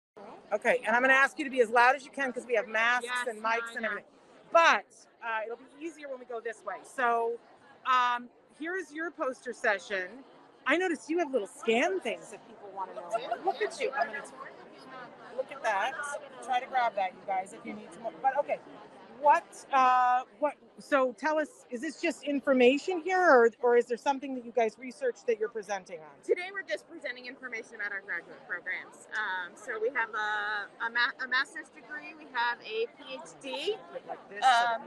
Okay, 0.53 0.81
and 0.85 0.95
I'm 0.95 1.01
going 1.01 1.09
to 1.09 1.15
ask 1.15 1.37
you 1.39 1.45
to 1.45 1.51
be 1.51 1.61
as 1.61 1.69
loud 1.69 1.95
as 1.95 2.05
you 2.05 2.11
can 2.11 2.27
because 2.29 2.45
we 2.45 2.55
have 2.55 2.67
masks 2.67 3.05
Yes, 3.05 3.27
and 3.27 3.43
mics 3.43 3.73
I 3.73 3.77
and 3.77 3.85
everything. 3.85 4.05
But 4.51 4.85
uh, 5.23 5.41
it'll 5.45 5.57
be 5.57 5.85
easier 5.85 6.07
when 6.09 6.19
we 6.19 6.25
go 6.25 6.39
this 6.39 6.61
way. 6.65 6.75
So 6.83 7.33
um, 7.85 8.29
here's 8.59 8.91
your 8.93 9.11
poster 9.11 9.53
session. 9.53 10.07
I 10.67 10.77
noticed 10.77 11.09
you 11.09 11.19
have 11.19 11.31
little 11.31 11.47
scan 11.47 11.99
things 11.99 12.31
if 12.33 12.39
people 12.47 12.69
want 12.75 12.89
to 12.91 12.95
know. 12.95 13.43
Look 13.45 13.61
at 13.61 13.79
you. 13.79 13.91
I'm 13.99 14.07
gonna 14.07 14.19
look 14.19 15.37
look 15.37 15.51
at 15.51 15.63
that. 15.63 15.93
Try 16.43 16.59
to 16.59 16.65
grab 16.67 16.95
that, 16.95 17.11
you 17.11 17.21
guys, 17.27 17.53
if 17.53 17.65
you 17.65 17.73
need 17.73 17.91
some. 17.93 18.03
more. 18.03 18.13
But 18.21 18.37
okay, 18.39 18.59
what? 19.25 19.65
Uh, 19.73 20.21
what? 20.39 20.53
So 20.79 21.13
tell 21.17 21.39
us, 21.39 21.49
is 21.71 21.81
this 21.81 22.01
just 22.01 22.23
information 22.23 23.01
here, 23.03 23.21
or 23.21 23.49
or 23.61 23.77
is 23.77 23.87
there 23.87 23.97
something 23.97 24.35
that 24.35 24.45
you 24.45 24.53
guys 24.53 24.77
researched 24.79 25.27
that 25.27 25.39
you're 25.39 25.49
presenting 25.49 25.99
on? 25.99 26.13
Today 26.23 26.49
we're 26.53 26.67
just 26.67 26.89
presenting 26.89 27.25
information 27.27 27.75
about 27.75 27.91
our 27.91 28.01
graduate 28.01 28.39
programs. 28.47 29.07
Um, 29.17 29.53
so 29.55 29.79
we 29.81 29.89
have 29.95 30.09
a, 30.13 30.85
a, 30.85 30.89
ma- 30.91 31.25
a 31.25 31.27
master's 31.27 31.69
degree, 31.69 32.13
we 32.17 32.27
have 32.33 32.59
a 32.61 32.87
PhD, 33.01 33.77
Um, 34.43 34.83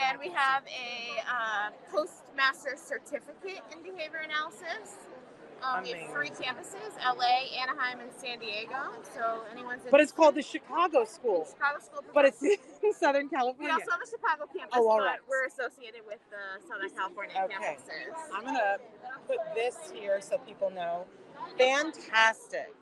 and 0.00 0.18
we 0.20 0.30
have 0.30 0.62
a 0.68 1.20
uh, 1.26 1.70
postmaster's 1.90 2.80
certificate 2.80 3.62
in 3.72 3.82
behavior 3.82 4.20
analysis. 4.24 5.08
Um, 5.62 5.82
we 5.82 5.90
have 5.90 6.10
three 6.12 6.30
campuses: 6.30 6.94
LA, 7.04 7.60
Anaheim, 7.60 8.00
and 8.00 8.10
San 8.16 8.38
Diego. 8.38 8.92
So 9.14 9.42
anyone's 9.52 9.82
But 9.90 10.00
it's 10.00 10.12
called 10.12 10.34
the 10.36 10.42
Chicago 10.42 11.04
School, 11.04 11.46
Chicago 11.50 11.78
School. 11.80 12.00
but 12.14 12.24
it's 12.24 12.42
in 12.82 12.92
Southern 12.94 13.28
California. 13.28 13.74
we 13.76 13.80
also 13.82 13.90
have 13.90 14.00
a 14.02 14.06
Chicago 14.08 14.44
campus, 14.56 14.74
Oh, 14.78 14.88
all 14.88 14.98
but 14.98 15.18
we're 15.28 15.46
associated 15.46 16.02
with 16.06 16.18
the 16.30 16.62
Southern 16.68 16.90
California 16.90 17.34
Okay. 17.44 17.54
campuses. 17.76 18.14
I'm 18.34 18.44
gonna 18.44 18.78
put 19.26 19.38
this 19.54 19.76
here 19.92 20.20
so 20.20 20.38
people 20.38 20.70
know. 20.70 21.04
Fantastic, 21.58 22.72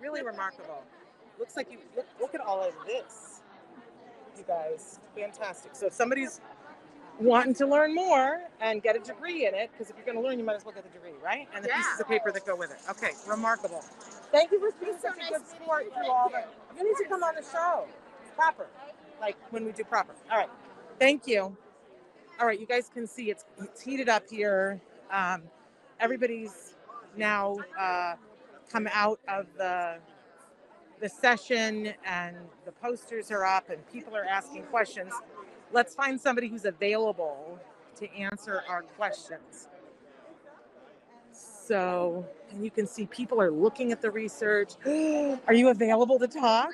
really 0.00 0.22
remarkable. 0.22 0.82
Looks 1.38 1.56
like 1.56 1.70
you 1.72 1.78
look, 1.96 2.06
look 2.20 2.34
at 2.34 2.40
all 2.40 2.62
of 2.62 2.74
this, 2.86 3.42
you 4.36 4.44
guys. 4.46 5.00
Fantastic. 5.16 5.74
So 5.74 5.86
if 5.86 5.92
somebody's 5.92 6.40
wanting 7.20 7.54
to 7.54 7.66
learn 7.66 7.94
more 7.94 8.42
and 8.60 8.82
get 8.82 8.96
a 8.96 9.00
degree 9.00 9.46
in 9.46 9.54
it, 9.54 9.70
because 9.72 9.90
if 9.90 9.96
you're 9.96 10.06
going 10.06 10.16
to 10.16 10.22
learn, 10.28 10.38
you 10.38 10.44
might 10.44 10.56
as 10.56 10.64
well 10.64 10.74
get 10.74 10.84
the 10.84 10.90
degree, 10.90 11.12
right? 11.22 11.48
And 11.54 11.64
the 11.64 11.68
Yeah. 11.68 11.76
pieces 11.78 12.00
of 12.00 12.08
paper 12.08 12.32
that 12.32 12.46
go 12.46 12.56
with 12.56 12.72
it. 12.72 12.78
Okay, 12.90 13.12
remarkable. 13.28 13.84
Thank 14.32 14.52
you 14.52 14.60
for 14.60 14.72
being 14.80 14.94
So 15.00 15.08
such 15.08 15.16
a 15.16 15.20
nice 15.20 15.30
good 15.30 15.48
sport 15.48 15.84
you. 15.84 15.90
through 15.92 16.10
all 16.10 16.30
the. 16.30 16.44
You 16.78 16.84
need 16.88 16.96
to 16.98 17.04
come 17.08 17.22
on 17.22 17.34
the 17.36 17.42
show. 17.44 17.86
Proper, 18.36 18.68
like 19.20 19.36
when 19.52 19.64
we 19.64 19.72
do 19.72 19.84
proper. 19.84 20.14
All 20.30 20.38
right. 20.38 20.50
Thank 20.98 21.26
you. 21.26 21.56
All 22.40 22.46
right, 22.46 22.58
you 22.60 22.66
guys 22.66 22.90
can 22.92 23.06
see 23.06 23.30
it's 23.30 23.44
it's 23.60 23.82
heated 23.82 24.08
up 24.08 24.24
here. 24.30 24.80
Um, 25.10 25.42
everybody's 26.00 26.74
now 27.16 27.58
uh, 27.78 28.16
come 28.72 28.88
out 28.92 29.20
of 29.28 29.46
the 29.56 29.98
the 31.00 31.08
session, 31.08 31.94
and 32.06 32.36
the 32.66 32.72
posters 32.72 33.30
are 33.30 33.44
up, 33.44 33.70
and 33.70 33.86
people 33.92 34.16
are 34.16 34.24
asking 34.24 34.64
questions. 34.64 35.12
Let's 35.72 35.94
find 35.94 36.20
somebody 36.20 36.48
who's 36.48 36.64
available 36.64 37.58
to 37.96 38.12
answer 38.14 38.62
our 38.68 38.82
questions. 38.82 39.68
So, 41.32 42.26
and 42.50 42.64
you 42.64 42.70
can 42.70 42.86
see 42.86 43.06
people 43.06 43.40
are 43.40 43.50
looking 43.50 43.92
at 43.92 44.02
the 44.02 44.10
research. 44.10 44.72
are 45.46 45.54
you 45.54 45.68
available 45.68 46.18
to 46.18 46.26
talk? 46.26 46.70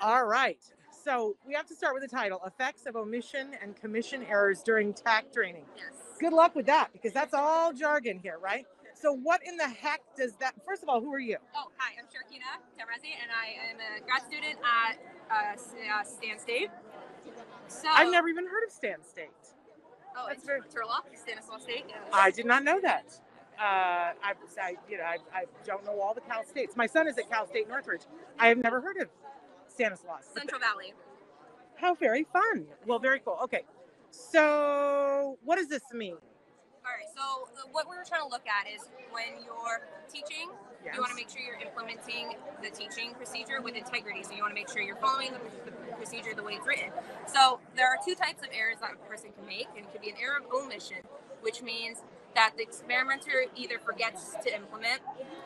All 0.00 0.24
right. 0.24 0.58
So 1.04 1.34
we 1.46 1.54
have 1.54 1.66
to 1.66 1.74
start 1.74 1.94
with 1.94 2.02
the 2.02 2.08
title 2.08 2.40
Effects 2.46 2.86
of 2.86 2.94
Omission 2.94 3.56
and 3.62 3.74
Commission 3.74 4.22
Errors 4.28 4.62
During 4.62 4.92
Tact 4.92 5.32
Training. 5.34 5.64
Yes. 5.76 5.94
Good 6.20 6.32
luck 6.32 6.54
with 6.54 6.66
that 6.66 6.92
because 6.92 7.12
that's 7.12 7.34
all 7.34 7.72
jargon 7.72 8.18
here, 8.18 8.38
right? 8.40 8.66
So, 8.94 9.14
what 9.14 9.40
in 9.46 9.56
the 9.56 9.66
heck 9.66 10.02
does 10.14 10.34
that, 10.40 10.52
first 10.66 10.82
of 10.82 10.90
all, 10.90 11.00
who 11.00 11.12
are 11.14 11.18
you? 11.18 11.38
Oh, 11.56 11.68
hi, 11.78 11.94
I'm 11.98 12.04
Sharkina 12.04 12.60
Tamrazi, 12.76 13.16
and 13.16 13.30
I 13.32 13.70
am 13.70 13.78
a 13.80 14.04
grad 14.04 14.20
student 14.28 14.58
at 14.60 14.98
uh, 15.30 15.56
uh, 15.56 16.04
Stan 16.04 16.38
State. 16.38 16.68
So 17.68 17.88
I've 17.88 18.10
never 18.10 18.28
even 18.28 18.46
heard 18.46 18.64
of 18.66 18.72
Stan 18.72 19.02
State. 19.08 19.28
Oh, 20.16 20.24
that's 20.26 20.38
it's 20.38 20.46
very- 20.46 20.60
Turlock, 20.62 21.04
Stanislaus 21.14 21.62
State. 21.62 21.84
yeah. 21.88 21.96
I 22.12 22.30
did 22.30 22.46
not 22.46 22.64
know 22.64 22.80
that. 22.80 23.06
Uh, 23.58 23.62
I, 23.62 24.32
I, 24.60 24.76
you 24.88 24.96
know, 24.98 25.04
I, 25.04 25.18
I 25.34 25.44
don't 25.66 25.84
know 25.84 26.00
all 26.00 26.14
the 26.14 26.22
Cal 26.22 26.44
States. 26.44 26.76
My 26.76 26.86
son 26.86 27.06
is 27.06 27.18
at 27.18 27.28
Cal 27.30 27.46
State 27.46 27.68
Northridge. 27.68 28.02
I 28.38 28.48
have 28.48 28.58
never 28.58 28.80
heard 28.80 28.96
of 28.96 29.08
Stanislaus. 29.68 30.24
Central 30.34 30.60
Valley. 30.60 30.94
How 31.76 31.94
very 31.94 32.24
fun. 32.24 32.66
Well, 32.86 32.98
very 32.98 33.20
cool. 33.20 33.38
Okay. 33.44 33.62
So, 34.10 35.38
what 35.44 35.56
does 35.56 35.68
this 35.68 35.82
mean? 35.92 36.16
All 36.90 36.98
right. 36.98 37.06
So 37.14 37.46
uh, 37.54 37.70
what 37.70 37.86
we 37.86 37.94
were 37.94 38.02
trying 38.02 38.26
to 38.26 38.28
look 38.28 38.50
at 38.50 38.66
is 38.66 38.82
when 39.14 39.38
you're 39.46 39.86
teaching, 40.10 40.50
Yes. 40.82 40.96
you 40.96 41.00
want 41.00 41.12
to 41.12 41.16
make 41.16 41.30
sure 41.30 41.38
you're 41.38 41.60
implementing 41.60 42.34
the 42.64 42.70
teaching 42.70 43.14
procedure 43.14 43.62
with 43.62 43.76
integrity. 43.76 44.24
So 44.24 44.32
you 44.32 44.42
want 44.42 44.50
to 44.50 44.58
make 44.58 44.66
sure 44.68 44.82
you're 44.82 44.98
following 44.98 45.30
the, 45.30 45.70
the 45.70 45.76
procedure 45.94 46.34
the 46.34 46.42
way 46.42 46.54
it's 46.54 46.66
written. 46.66 46.90
So 47.30 47.60
there 47.76 47.86
are 47.86 47.98
two 48.02 48.16
types 48.16 48.42
of 48.42 48.48
errors 48.50 48.78
that 48.80 48.90
a 48.96 49.08
person 49.08 49.30
can 49.36 49.46
make, 49.46 49.68
and 49.76 49.86
it 49.86 49.92
could 49.92 50.00
be 50.00 50.10
an 50.10 50.16
error 50.18 50.40
of 50.42 50.50
omission, 50.50 51.04
which 51.42 51.62
means 51.62 52.02
that 52.34 52.54
the 52.56 52.64
experimenter 52.64 53.44
either 53.54 53.78
forgets 53.78 54.34
to 54.42 54.50
implement 54.50 54.98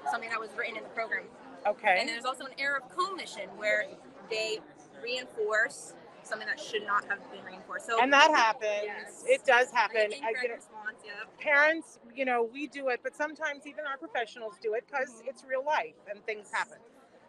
something 0.08 0.30
that 0.30 0.40
was 0.40 0.50
written 0.56 0.78
in 0.78 0.84
the 0.84 0.94
program 0.96 1.24
Okay. 1.66 1.96
And 1.98 2.08
there's 2.08 2.24
also 2.24 2.44
an 2.44 2.52
error 2.58 2.76
of 2.76 2.88
commission 2.94 3.48
where 3.56 3.86
they 4.30 4.60
reinforce 5.02 5.94
something 6.26 6.48
that 6.48 6.60
should 6.60 6.86
not 6.86 7.04
have 7.08 7.18
been 7.30 7.44
reinforced. 7.44 7.86
So 7.86 8.00
and 8.00 8.12
that 8.12 8.30
happens. 8.30 8.84
Yes. 8.84 9.24
It 9.26 9.44
does 9.44 9.70
happen. 9.70 9.98
I, 9.98 10.04
incorrect 10.04 10.42
you 10.42 10.48
know, 10.48 10.54
response, 10.54 10.98
yeah. 11.04 11.12
parents, 11.38 11.98
you 12.14 12.24
know, 12.24 12.48
we 12.52 12.66
do 12.66 12.88
it, 12.88 13.00
but 13.02 13.16
sometimes 13.16 13.66
even 13.66 13.84
our 13.86 13.96
professionals 13.96 14.54
do 14.62 14.74
it 14.74 14.84
because 14.90 15.22
it's 15.26 15.44
real 15.44 15.64
life 15.64 15.94
and 16.10 16.24
things 16.26 16.48
happen. 16.52 16.78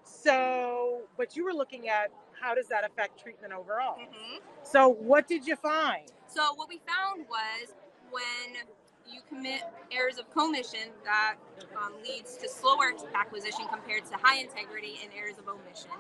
So, 0.04 1.02
but 1.18 1.36
you 1.36 1.44
were 1.44 1.54
looking 1.54 1.90
at 1.90 2.12
how 2.40 2.54
does 2.54 2.68
that 2.68 2.86
affect 2.86 3.22
treatment 3.22 3.54
overall? 3.54 3.98
hmm 3.98 4.38
So, 4.64 4.90
what 4.90 5.28
did 5.28 5.48
you 5.48 5.56
find? 5.56 6.12
So 6.28 6.54
what 6.56 6.70
we 6.70 6.82
found 6.86 7.26
was 7.30 7.74
when 8.12 8.66
you 9.12 9.22
commit 9.30 9.62
errors 9.92 10.18
of 10.18 10.30
commission, 10.32 10.90
that 11.04 11.36
um, 11.78 11.94
leads 12.04 12.38
to 12.38 12.50
slower 12.50 12.94
acquisition 13.14 13.66
compared 13.70 14.06
to 14.06 14.16
high 14.22 14.40
integrity 14.40 15.00
and 15.04 15.12
errors 15.14 15.38
of 15.38 15.48
omission 15.48 15.92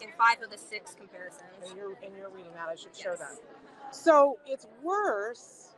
in 0.00 0.08
five 0.18 0.42
of 0.42 0.50
the 0.50 0.58
six 0.58 0.94
comparisons. 0.94 1.42
And 1.68 1.76
you're 1.76 1.94
and 2.04 2.16
you're 2.16 2.30
reading 2.30 2.52
that. 2.54 2.68
I 2.68 2.74
should 2.74 2.96
show 2.96 3.14
that. 3.16 3.36
So 3.92 4.38
it's 4.46 4.66
worse 4.82 5.74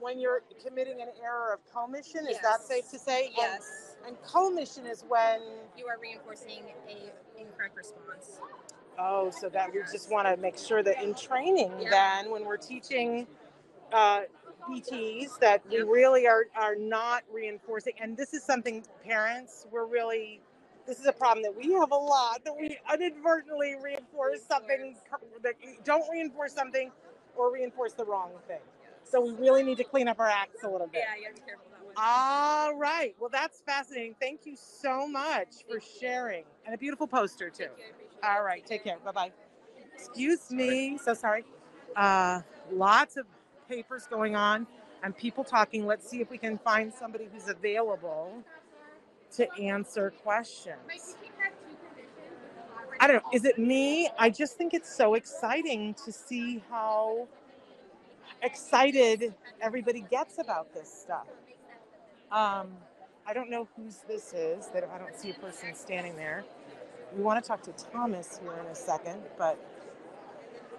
when 0.00 0.18
you're 0.18 0.42
committing 0.64 1.00
an 1.00 1.08
error 1.22 1.52
of 1.52 1.60
commission. 1.72 2.26
Is 2.28 2.38
that 2.40 2.60
safe 2.62 2.90
to 2.90 2.98
say? 2.98 3.30
Yes. 3.36 3.96
And, 4.06 4.16
commission 4.22 4.84
is 4.86 5.04
when 5.06 5.40
You 5.76 5.86
are 5.86 5.96
reinforcing 6.00 6.64
a 6.88 7.12
incorrect 7.40 7.76
response. 7.76 8.40
oh, 8.98 9.30
so 9.30 9.48
that 9.50 9.72
we 9.72 9.80
just 9.92 10.10
want 10.10 10.26
to 10.26 10.36
make 10.36 10.58
sure 10.58 10.82
that 10.82 11.00
in 11.02 11.14
training, 11.14 11.72
Yeah. 11.80 11.90
then 11.90 12.30
when 12.32 12.44
we're 12.44 12.56
teaching 12.56 13.26
uh, 13.92 14.22
BTs, 14.68 15.38
that 15.40 15.62
we 15.70 15.82
really 15.82 16.26
are 16.26 16.46
are 16.56 16.74
not 16.74 17.22
reinforcing. 17.32 17.92
And 18.00 18.16
this 18.16 18.34
is 18.34 18.42
something 18.42 18.84
parents 19.04 19.66
we're 19.70 19.86
really. 19.86 20.40
This 20.86 20.98
is 20.98 21.06
a 21.06 21.12
problem 21.12 21.42
that 21.44 21.56
we 21.56 21.72
have 21.72 21.92
a 21.92 21.96
lot 21.96 22.44
that 22.44 22.56
we 22.58 22.78
inadvertently 22.92 23.76
reinforce 23.82 24.42
something 24.42 24.96
that 25.42 25.54
don't 25.84 26.10
reinforce 26.10 26.52
something 26.52 26.90
or 27.36 27.52
reinforce 27.52 27.92
the 27.92 28.04
wrong 28.04 28.30
thing. 28.48 28.60
So 29.04 29.20
we 29.20 29.32
really 29.32 29.62
need 29.62 29.78
to 29.78 29.84
clean 29.84 30.08
up 30.08 30.18
our 30.18 30.28
acts 30.28 30.64
a 30.64 30.68
little 30.68 30.86
bit. 30.86 31.02
Yeah, 31.02 31.16
you 31.16 31.22
gotta 31.28 31.34
be 31.34 31.40
careful 31.46 31.64
with 31.70 31.94
that 31.94 32.02
one. 32.02 32.72
All 32.72 32.76
right. 32.76 33.14
Well, 33.20 33.30
that's 33.30 33.60
fascinating. 33.60 34.14
Thank 34.20 34.46
you 34.46 34.56
so 34.56 35.06
much 35.06 35.48
for 35.68 35.80
sharing. 36.00 36.44
And 36.64 36.74
a 36.74 36.78
beautiful 36.78 37.06
poster, 37.06 37.48
too. 37.50 37.64
Thank 37.64 37.78
you, 37.78 37.84
I 37.84 37.88
appreciate 37.90 38.18
it. 38.22 38.26
All 38.26 38.42
right. 38.42 38.66
Take 38.66 38.84
care. 38.84 38.96
Bye 39.04 39.12
bye. 39.12 39.32
Excuse 39.94 40.50
me. 40.50 40.98
So 40.98 41.14
sorry. 41.14 41.44
Uh, 41.94 42.40
lots 42.72 43.16
of 43.16 43.26
papers 43.68 44.06
going 44.06 44.34
on 44.34 44.66
and 45.02 45.16
people 45.16 45.44
talking. 45.44 45.86
Let's 45.86 46.08
see 46.08 46.20
if 46.20 46.30
we 46.30 46.38
can 46.38 46.58
find 46.58 46.92
somebody 46.92 47.28
who's 47.32 47.48
available 47.48 48.42
to 49.36 49.52
answer 49.60 50.12
questions. 50.22 51.16
I 53.00 53.08
don't 53.08 53.16
know. 53.24 53.30
Is 53.32 53.44
it 53.44 53.58
me? 53.58 54.08
I 54.18 54.30
just 54.30 54.56
think 54.56 54.74
it's 54.74 54.94
so 54.94 55.14
exciting 55.14 55.94
to 56.04 56.12
see 56.12 56.62
how 56.70 57.28
excited 58.42 59.34
everybody 59.60 60.02
gets 60.10 60.38
about 60.38 60.72
this 60.74 60.92
stuff. 60.92 61.26
Um, 62.32 62.68
I 63.26 63.34
don't 63.34 63.50
know 63.50 63.68
whose 63.76 63.98
this 64.08 64.34
is. 64.34 64.68
Don't- 64.68 64.90
I 64.90 64.98
don't 64.98 65.18
see 65.18 65.30
a 65.30 65.34
person 65.34 65.74
standing 65.74 66.16
there. 66.16 66.44
We 67.16 67.22
want 67.22 67.42
to 67.42 67.48
talk 67.48 67.62
to 67.64 67.72
Thomas 67.72 68.38
here 68.42 68.52
in 68.54 68.66
a 68.66 68.74
second, 68.74 69.22
but 69.38 69.58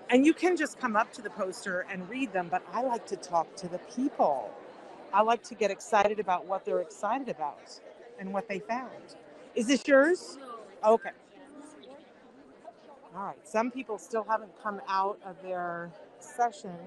and 0.09 0.25
you 0.25 0.33
can 0.33 0.57
just 0.57 0.79
come 0.79 0.95
up 0.95 1.11
to 1.13 1.21
the 1.21 1.29
poster 1.31 1.85
and 1.91 2.09
read 2.09 2.33
them. 2.33 2.49
But 2.49 2.63
I 2.73 2.83
like 2.83 3.05
to 3.07 3.15
talk 3.17 3.55
to 3.57 3.67
the 3.69 3.79
people. 3.95 4.51
I 5.13 5.21
like 5.23 5.43
to 5.45 5.55
get 5.55 5.71
excited 5.71 6.19
about 6.19 6.45
what 6.45 6.65
they're 6.65 6.81
excited 6.81 7.29
about 7.29 7.81
and 8.23 8.33
what 8.33 8.47
they 8.47 8.59
found. 8.59 8.91
Is 9.55 9.67
this 9.67 9.87
yours? 9.87 10.39
Okay. 10.85 11.11
All 13.15 13.25
right. 13.25 13.47
Some 13.47 13.71
people 13.71 13.97
still 13.99 14.25
haven't 14.27 14.51
come 14.63 14.81
out 14.87 15.19
of 15.25 15.35
their 15.43 15.91
session 16.19 16.77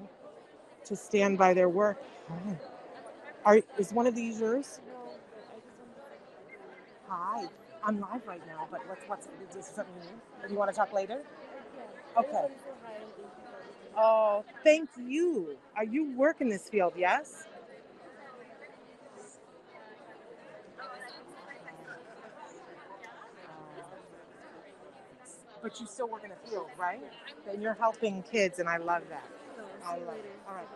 to 0.86 0.96
stand 0.96 1.38
by 1.38 1.54
their 1.54 1.68
work. 1.68 2.02
Are, 3.44 3.60
is 3.78 3.92
one 3.92 4.06
of 4.06 4.14
these 4.16 4.40
yours? 4.40 4.80
Hi. 7.08 7.46
I'm 7.84 8.00
live 8.00 8.26
right 8.26 8.46
now, 8.48 8.68
but 8.70 8.86
what's 8.88 9.04
what's 9.08 9.26
is 9.26 9.56
this 9.56 9.66
something 9.66 9.94
new? 9.96 10.46
Do 10.48 10.52
you 10.54 10.58
want 10.58 10.70
to 10.70 10.76
talk 10.76 10.92
later? 10.92 11.22
Okay. 12.18 12.46
Oh, 13.96 14.44
thank 14.64 14.90
you. 14.98 15.56
Are 15.76 15.84
you 15.84 16.12
work 16.16 16.40
in 16.40 16.48
this 16.48 16.68
field? 16.68 16.94
Yes. 16.96 17.46
But 25.66 25.80
you 25.80 25.86
still 25.88 26.08
work 26.08 26.22
in 26.22 26.30
the 26.30 26.48
field, 26.48 26.68
right? 26.78 27.02
And 27.50 27.60
you're 27.60 27.74
helping 27.74 28.22
kids, 28.22 28.60
and 28.60 28.68
I 28.68 28.76
love 28.76 29.02
that. 29.08 29.26
I 29.84 29.96
love 29.98 30.14
it. 30.14 30.38
All 30.48 30.54
right. 30.54 30.66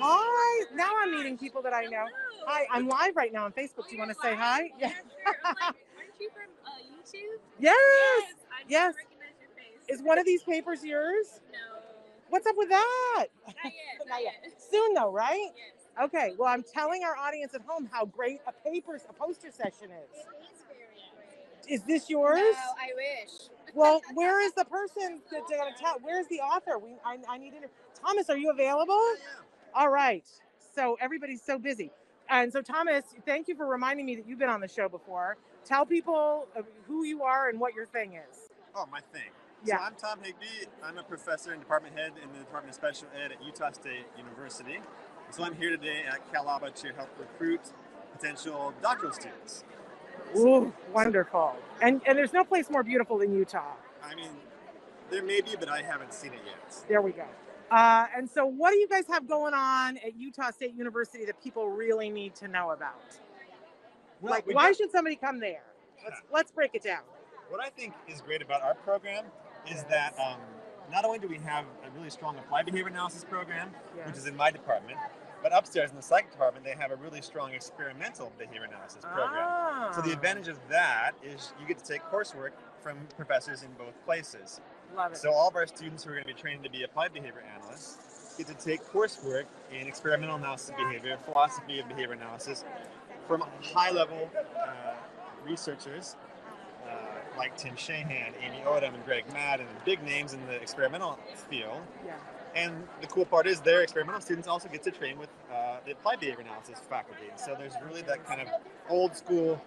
Hi. 0.00 0.64
Now 0.74 0.90
I'm 1.00 1.12
meeting 1.12 1.38
people 1.38 1.62
that 1.62 1.72
I 1.72 1.84
know. 1.84 2.04
Hi. 2.44 2.66
I'm 2.72 2.88
live 2.88 3.14
right 3.14 3.32
now 3.32 3.44
on 3.44 3.52
Facebook. 3.52 3.88
Do 3.88 3.92
you 3.92 3.98
want 3.98 4.10
to 4.10 4.16
say 4.20 4.34
hi? 4.34 4.72
Yeah, 4.76 4.88
sure. 4.88 5.36
I'm 5.44 5.54
like, 5.54 5.62
aren't 5.62 6.18
you 6.18 6.30
from 6.30 6.50
uh, 6.66 6.70
YouTube? 6.90 7.38
Yes. 7.60 8.24
Yes. 8.68 8.94
recognize 8.96 9.34
your 9.38 9.50
face. 9.56 10.00
Is 10.00 10.02
one 10.04 10.18
of 10.18 10.26
these 10.26 10.42
papers 10.42 10.82
yours? 10.82 11.40
No. 11.52 11.58
What's 12.28 12.48
up 12.48 12.56
with 12.58 12.70
that? 12.70 13.26
Not 13.46 13.56
yet. 13.62 13.72
Not 14.08 14.22
yet. 14.24 14.34
Soon 14.68 14.94
though, 14.94 15.12
right? 15.12 15.50
Yes. 15.54 16.06
Okay. 16.06 16.34
Well, 16.36 16.48
I'm 16.48 16.64
telling 16.64 17.04
our 17.04 17.16
audience 17.16 17.54
at 17.54 17.60
home 17.68 17.88
how 17.92 18.04
great 18.04 18.40
a 18.48 18.68
papers, 18.68 19.02
a 19.08 19.12
poster 19.12 19.52
session 19.52 19.90
is. 19.92 20.10
It 20.12 20.18
is 20.18 20.64
very 20.66 20.78
great. 21.14 21.72
Is 21.72 21.82
this 21.84 22.10
yours? 22.10 22.40
No, 22.40 22.74
I 22.82 22.90
wish. 22.96 23.53
Well, 23.74 24.00
where 24.14 24.40
is 24.44 24.52
the 24.54 24.64
person 24.64 25.20
that's 25.30 25.50
going 25.50 25.72
to 25.72 25.80
tell? 25.80 25.98
Where's 26.02 26.26
the 26.28 26.40
author? 26.40 26.78
We, 26.78 26.92
I, 27.04 27.18
I 27.28 27.38
need 27.38 27.52
to. 27.52 27.68
Thomas, 28.00 28.30
are 28.30 28.38
you 28.38 28.50
available? 28.50 29.00
All 29.74 29.90
right. 29.90 30.24
So 30.74 30.96
everybody's 31.00 31.42
so 31.42 31.58
busy, 31.58 31.90
and 32.28 32.52
so 32.52 32.60
Thomas, 32.62 33.04
thank 33.26 33.48
you 33.48 33.54
for 33.56 33.66
reminding 33.66 34.06
me 34.06 34.16
that 34.16 34.26
you've 34.28 34.38
been 34.40 34.48
on 34.48 34.60
the 34.60 34.68
show 34.68 34.88
before. 34.88 35.36
Tell 35.64 35.86
people 35.86 36.46
who 36.88 37.04
you 37.04 37.22
are 37.22 37.48
and 37.48 37.60
what 37.60 37.74
your 37.74 37.86
thing 37.86 38.14
is. 38.14 38.48
Oh, 38.74 38.86
my 38.90 39.00
thing. 39.12 39.30
Yeah. 39.64 39.78
So 39.78 39.84
I'm 39.84 39.94
Tom 39.94 40.18
Higbee. 40.22 40.66
I'm 40.82 40.98
a 40.98 41.02
professor 41.04 41.52
and 41.52 41.60
department 41.60 41.96
head 41.96 42.12
in 42.22 42.32
the 42.32 42.38
Department 42.40 42.70
of 42.70 42.74
Special 42.74 43.08
Ed 43.16 43.32
at 43.32 43.44
Utah 43.44 43.70
State 43.72 44.06
University. 44.18 44.80
So 45.30 45.44
I'm 45.44 45.54
here 45.54 45.70
today 45.70 46.02
at 46.08 46.20
Calaba 46.32 46.74
to 46.74 46.92
help 46.94 47.08
recruit 47.18 47.60
potential 48.12 48.74
doctoral 48.82 49.12
students. 49.12 49.64
Ooh, 50.36 50.72
wonderful. 50.92 51.56
And 51.80 52.00
and 52.06 52.16
there's 52.18 52.32
no 52.32 52.44
place 52.44 52.70
more 52.70 52.82
beautiful 52.82 53.18
than 53.18 53.34
Utah. 53.34 53.72
I 54.02 54.14
mean, 54.14 54.30
there 55.10 55.22
may 55.22 55.40
be, 55.40 55.56
but 55.58 55.68
I 55.68 55.82
haven't 55.82 56.12
seen 56.12 56.32
it 56.32 56.40
yet. 56.46 56.76
There 56.88 57.02
we 57.02 57.12
go. 57.12 57.24
Uh, 57.70 58.06
and 58.16 58.28
so, 58.28 58.44
what 58.46 58.70
do 58.72 58.78
you 58.78 58.88
guys 58.88 59.06
have 59.08 59.26
going 59.28 59.54
on 59.54 59.96
at 59.98 60.16
Utah 60.16 60.50
State 60.50 60.74
University 60.74 61.24
that 61.24 61.42
people 61.42 61.70
really 61.70 62.10
need 62.10 62.34
to 62.36 62.48
know 62.48 62.70
about? 62.70 62.94
Well, 64.20 64.32
like, 64.32 64.46
why 64.46 64.68
got- 64.68 64.76
should 64.76 64.90
somebody 64.90 65.16
come 65.16 65.40
there? 65.40 65.62
Let's 66.04 66.22
let's 66.32 66.52
break 66.52 66.74
it 66.74 66.82
down. 66.82 67.02
What 67.48 67.64
I 67.64 67.70
think 67.70 67.94
is 68.08 68.20
great 68.20 68.42
about 68.42 68.62
our 68.62 68.74
program 68.74 69.24
is 69.70 69.84
that 69.84 70.14
um, 70.18 70.38
not 70.90 71.04
only 71.04 71.18
do 71.18 71.28
we 71.28 71.38
have 71.38 71.64
a 71.86 71.90
really 71.96 72.10
strong 72.10 72.38
applied 72.38 72.66
behavior 72.66 72.88
analysis 72.88 73.24
program, 73.24 73.70
which 74.06 74.16
is 74.16 74.26
in 74.26 74.36
my 74.36 74.50
department, 74.50 74.98
but 75.44 75.52
upstairs 75.52 75.90
in 75.90 75.96
the 75.96 76.02
psych 76.02 76.30
department, 76.32 76.64
they 76.64 76.72
have 76.72 76.90
a 76.90 76.96
really 76.96 77.20
strong 77.20 77.52
experimental 77.52 78.32
behavior 78.38 78.64
analysis 78.64 79.04
program. 79.04 79.92
So 79.92 80.00
the 80.00 80.08
Ah. 80.10 80.14
advantage 80.14 80.48
of 80.48 80.58
that 80.70 81.12
is 81.22 81.52
you 81.60 81.66
get 81.66 81.76
to 81.78 81.84
take 81.84 82.02
coursework 82.04 82.52
from 82.82 82.96
professors 83.16 83.62
in 83.62 83.70
both 83.74 83.92
places. 84.06 84.62
Love 84.96 85.12
it. 85.12 85.18
So 85.18 85.32
all 85.34 85.46
of 85.48 85.54
our 85.54 85.66
students 85.66 86.02
who 86.02 86.10
are 86.10 86.14
going 86.14 86.24
to 86.26 86.34
be 86.34 86.40
trained 86.40 86.64
to 86.64 86.70
be 86.70 86.82
applied 86.84 87.12
behavior 87.12 87.44
analysts 87.54 88.34
get 88.38 88.46
to 88.46 88.54
take 88.54 88.82
coursework 88.86 89.44
in 89.70 89.86
experimental 89.86 90.36
analysis 90.36 90.70
of 90.70 90.76
behavior, 90.76 91.18
philosophy 91.26 91.78
of 91.78 91.88
behavior 91.88 92.14
analysis, 92.14 92.64
from 93.28 93.42
high-level 93.62 94.30
uh, 94.66 94.94
researchers 95.44 96.16
uh, 96.88 96.96
like 97.36 97.54
Tim 97.56 97.74
Shahan, 97.76 98.32
Amy 98.40 98.62
Odum, 98.64 98.94
and 98.94 99.04
Greg 99.04 99.24
Madden, 99.34 99.66
and 99.66 99.84
big 99.84 100.02
names 100.02 100.32
in 100.32 100.46
the 100.46 100.54
experimental 100.54 101.18
field. 101.50 101.82
Yeah. 102.06 102.14
And 102.54 102.86
the 103.00 103.06
cool 103.08 103.24
part 103.24 103.46
is 103.46 103.60
their 103.60 103.82
experimental 103.82 104.20
students 104.20 104.46
also 104.46 104.68
get 104.68 104.82
to 104.84 104.90
train 104.90 105.18
with 105.18 105.28
uh, 105.52 105.78
the 105.84 105.92
applied 105.92 106.20
behavior 106.20 106.42
analysis 106.42 106.80
faculty. 106.88 107.26
So 107.36 107.54
there's 107.58 107.74
really 107.86 108.02
that 108.02 108.24
kind 108.26 108.40
of 108.40 108.48
old 108.88 109.16
school 109.16 109.60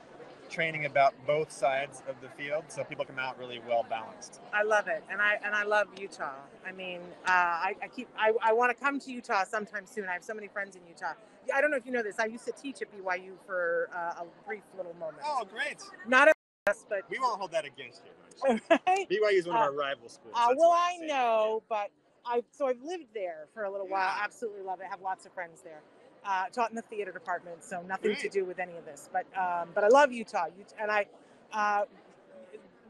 training 0.49 0.85
about 0.85 1.13
both 1.25 1.51
sides 1.51 2.01
of 2.07 2.15
the 2.21 2.29
field, 2.41 2.63
so 2.69 2.81
people 2.85 3.03
come 3.03 3.19
out 3.19 3.37
really 3.37 3.59
well 3.67 3.85
balanced. 3.89 4.39
I 4.53 4.63
love 4.63 4.87
it, 4.87 5.03
and 5.11 5.21
I 5.21 5.37
and 5.43 5.53
I 5.53 5.63
love 5.63 5.87
Utah. 5.99 6.31
I 6.65 6.71
mean, 6.71 7.01
uh, 7.27 7.31
I, 7.31 7.75
I 7.83 7.87
keep 7.89 8.07
I, 8.17 8.31
I 8.41 8.53
want 8.53 8.75
to 8.75 8.81
come 8.81 8.97
to 9.01 9.11
Utah 9.11 9.43
sometime 9.43 9.85
soon. 9.85 10.05
I 10.07 10.13
have 10.13 10.23
so 10.23 10.33
many 10.33 10.47
friends 10.47 10.77
in 10.77 10.81
Utah. 10.87 11.13
I 11.53 11.59
don't 11.59 11.69
know 11.71 11.77
if 11.77 11.85
you 11.85 11.91
know 11.91 12.01
this. 12.03 12.15
I 12.19 12.25
used 12.25 12.45
to 12.45 12.53
teach 12.53 12.81
at 12.81 12.87
BYU 12.93 13.31
for 13.45 13.89
uh, 13.93 14.23
a 14.23 14.25
brief 14.45 14.63
little 14.77 14.93
moment. 14.93 15.23
Oh, 15.25 15.43
great! 15.51 15.81
Not 16.07 16.29
us, 16.69 16.85
but 16.89 17.01
We 17.09 17.19
won't 17.19 17.39
hold 17.39 17.51
that 17.51 17.65
against 17.65 18.03
you. 18.05 18.11
Right? 18.69 19.09
BYU 19.09 19.39
is 19.39 19.47
one 19.47 19.55
of 19.57 19.61
Uh, 19.61 19.65
our 19.65 19.73
rival 19.73 20.07
schools. 20.07 20.33
Uh, 20.33 20.53
well, 20.55 20.71
I 20.71 20.97
know, 21.01 21.63
but 21.67 21.89
I 22.27 22.43
so 22.51 22.67
I've 22.67 22.81
lived 22.83 23.07
there 23.13 23.47
for 23.53 23.63
a 23.63 23.71
little 23.71 23.87
while. 23.87 24.13
Absolutely 24.21 24.61
love 24.61 24.79
it. 24.81 24.87
Have 24.89 25.01
lots 25.01 25.25
of 25.25 25.33
friends 25.33 25.61
there. 25.61 25.81
Uh, 26.25 26.45
taught 26.49 26.69
in 26.69 26.75
the 26.75 26.81
theater 26.83 27.11
department, 27.11 27.63
so 27.63 27.81
nothing 27.87 28.15
to 28.15 28.27
do 28.29 28.43
with 28.43 28.59
any 28.59 28.75
of 28.75 28.85
this. 28.85 29.09
But 29.13 29.25
um, 29.37 29.69
but 29.73 29.83
I 29.83 29.87
love 29.87 30.11
Utah, 30.11 30.47
and 30.79 30.91
I 30.91 31.05
uh, 31.53 31.85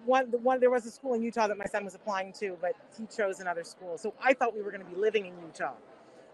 one 0.05 0.31
the 0.31 0.37
one 0.39 0.59
there 0.59 0.71
was 0.71 0.85
a 0.85 0.91
school 0.91 1.13
in 1.13 1.21
Utah 1.21 1.47
that 1.47 1.57
my 1.57 1.65
son 1.65 1.85
was 1.85 1.93
applying 1.93 2.33
to, 2.33 2.57
but 2.61 2.73
he 2.97 3.05
chose 3.05 3.39
another 3.39 3.63
school. 3.63 3.97
So 3.97 4.13
I 4.23 4.33
thought 4.33 4.55
we 4.55 4.61
were 4.61 4.71
going 4.71 4.83
to 4.83 4.89
be 4.89 4.99
living 4.99 5.25
in 5.27 5.33
Utah, 5.45 5.73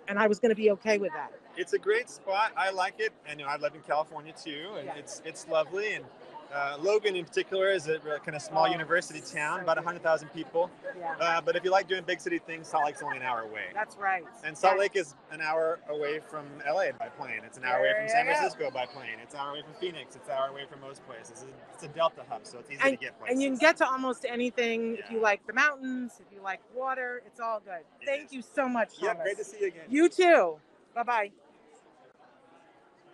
and 0.07 0.17
I 0.17 0.27
was 0.27 0.39
going 0.39 0.51
to 0.51 0.55
be 0.55 0.71
okay 0.71 0.97
with 0.97 1.11
that. 1.13 1.33
It's 1.57 1.73
a 1.73 1.79
great 1.79 2.09
spot. 2.09 2.51
I 2.55 2.71
like 2.71 2.95
it. 2.99 3.11
I 3.29 3.35
know 3.35 3.45
I 3.45 3.57
live 3.57 3.75
in 3.75 3.81
California 3.81 4.33
too, 4.33 4.69
and 4.77 4.87
Yeah. 4.87 4.95
it's 4.95 5.21
it's 5.25 5.47
lovely. 5.47 5.93
And 5.95 6.05
uh, 6.53 6.77
Logan, 6.81 7.15
in 7.15 7.25
particular, 7.25 7.69
is 7.71 7.87
a 7.87 7.97
kind 7.99 8.35
of 8.35 8.41
small 8.41 8.67
university 8.67 9.21
town, 9.21 9.61
about 9.61 9.75
good. 9.77 9.85
100,000 9.85 10.27
people. 10.29 10.69
Yeah, 10.97 11.15
Uh, 11.19 11.41
but 11.41 11.55
if 11.55 11.63
you 11.63 11.71
like 11.71 11.87
doing 11.87 12.03
big 12.05 12.21
city 12.21 12.37
things, 12.39 12.67
Salt 12.67 12.85
Lake's 12.85 13.01
only 13.01 13.17
an 13.17 13.23
hour 13.23 13.41
away. 13.41 13.65
that's 13.73 13.97
right. 13.97 14.23
And 14.43 14.57
Salt 14.57 14.75
Yeah. 14.75 14.81
Lake 14.81 14.95
is 14.95 15.15
an 15.31 15.41
hour 15.41 15.79
away 15.89 16.19
from 16.19 16.45
LA 16.65 16.91
by 16.91 17.09
plane. 17.09 17.41
It's 17.45 17.57
an 17.57 17.63
hour 17.65 17.79
away 17.79 17.93
from 17.99 18.09
San. 18.09 18.25
Francisco 18.25 18.69
by 18.71 18.85
plane. 18.85 19.17
It's 19.21 19.33
an 19.33 19.39
hour 19.39 19.49
away 19.51 19.63
from 19.63 19.73
Phoenix. 19.75 20.15
It's 20.15 20.27
an 20.27 20.35
hour 20.35 20.47
away 20.49 20.65
from 20.69 20.81
most 20.81 21.05
places. 21.07 21.45
It's 21.73 21.83
a, 21.83 21.87
delta 21.87 22.23
hub, 22.29 22.45
so 22.45 22.59
it's 22.59 22.69
easy 22.69 22.79
And, 22.83 22.99
to 22.99 23.03
get 23.05 23.17
places. 23.19 23.33
and 23.33 23.41
you 23.41 23.49
can 23.49 23.57
get 23.57 23.77
to 23.77 23.87
almost 23.87 24.25
anything 24.25 24.97
if 24.97 25.09
you 25.11 25.19
like 25.19 25.45
the 25.47 25.53
mountains, 25.53 26.19
if 26.19 26.31
you 26.35 26.41
like 26.41 26.61
water. 26.73 27.21
It's 27.25 27.39
all 27.39 27.59
good. 27.59 27.83
It 28.01 28.05
Thank 28.05 28.25
is. 28.27 28.33
you 28.33 28.41
so 28.41 28.69
much, 28.69 28.97
Thomas. 28.99 29.15
Yeah, 29.17 29.23
great 29.23 29.37
to 29.37 29.43
see 29.43 29.57
you 29.61 29.67
again. 29.67 29.85
You 29.89 30.07
too. 30.09 30.59
Bye 30.95 31.03
bye. 31.03 31.31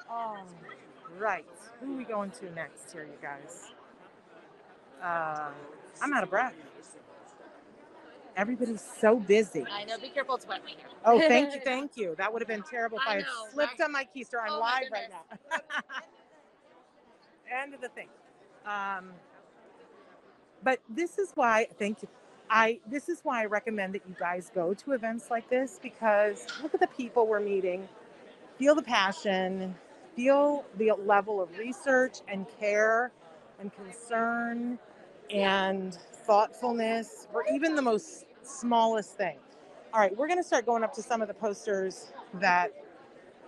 All 0.09 0.45
right. 1.19 1.45
Who 1.81 1.93
are 1.93 1.97
we 1.97 2.03
going 2.03 2.31
to 2.31 2.51
next 2.53 2.91
here, 2.91 3.03
you 3.03 3.17
guys? 3.21 3.71
Uh, 5.01 5.49
I'm 6.01 6.13
out 6.13 6.23
of 6.23 6.29
breath. 6.29 6.53
Everybody's 8.35 8.85
so 8.99 9.17
busy. 9.17 9.65
I 9.69 9.83
know. 9.85 9.97
Be 9.97 10.09
careful. 10.09 10.35
It's 10.35 10.47
wet 10.47 10.61
right 10.63 10.75
here. 10.77 10.87
Oh, 11.05 11.19
thank 11.27 11.53
you, 11.53 11.61
thank 11.63 11.97
you. 11.97 12.15
That 12.17 12.31
would 12.31 12.41
have 12.41 12.47
been 12.47 12.63
terrible 12.63 12.97
if 12.97 13.07
I, 13.07 13.11
I 13.11 13.15
had 13.15 13.23
know, 13.23 13.47
slipped 13.51 13.79
right? 13.79 13.85
on 13.85 13.91
my 13.91 14.07
keister. 14.15 14.41
I'm 14.41 14.53
Oh, 14.53 14.59
live 14.59 14.83
right 14.91 15.09
now. 15.09 15.59
End 17.61 17.73
of 17.73 17.81
the 17.81 17.89
thing. 17.89 18.07
Um, 18.65 19.11
but 20.63 20.79
this 20.89 21.17
is 21.17 21.31
why, 21.35 21.67
thank 21.77 22.01
you. 22.01 22.07
I 22.49 22.79
this 22.87 23.09
is 23.09 23.19
why 23.23 23.43
I 23.43 23.45
recommend 23.45 23.93
that 23.93 24.01
you 24.07 24.15
guys 24.19 24.51
go 24.53 24.73
to 24.73 24.93
events 24.93 25.29
like 25.29 25.49
this 25.49 25.79
because 25.83 26.47
look 26.63 26.73
at 26.73 26.79
the 26.79 26.87
people 26.87 27.27
we're 27.27 27.39
meeting, 27.39 27.87
feel 28.57 28.73
the 28.73 28.81
passion, 28.81 29.75
feel 30.15 30.65
the 30.77 30.91
level 31.05 31.41
of 31.41 31.57
research 31.57 32.19
and 32.27 32.45
care 32.59 33.11
and 33.59 33.71
concern 33.73 34.79
and 35.29 35.97
thoughtfulness 36.25 37.27
for 37.31 37.45
even 37.53 37.75
the 37.75 37.81
most 37.81 38.25
smallest 38.43 39.15
thing. 39.17 39.37
All 39.93 39.99
right, 39.99 40.15
we're 40.15 40.27
going 40.27 40.39
to 40.39 40.43
start 40.43 40.65
going 40.65 40.83
up 40.83 40.93
to 40.93 41.01
some 41.01 41.21
of 41.21 41.27
the 41.27 41.33
posters 41.33 42.11
that 42.35 42.71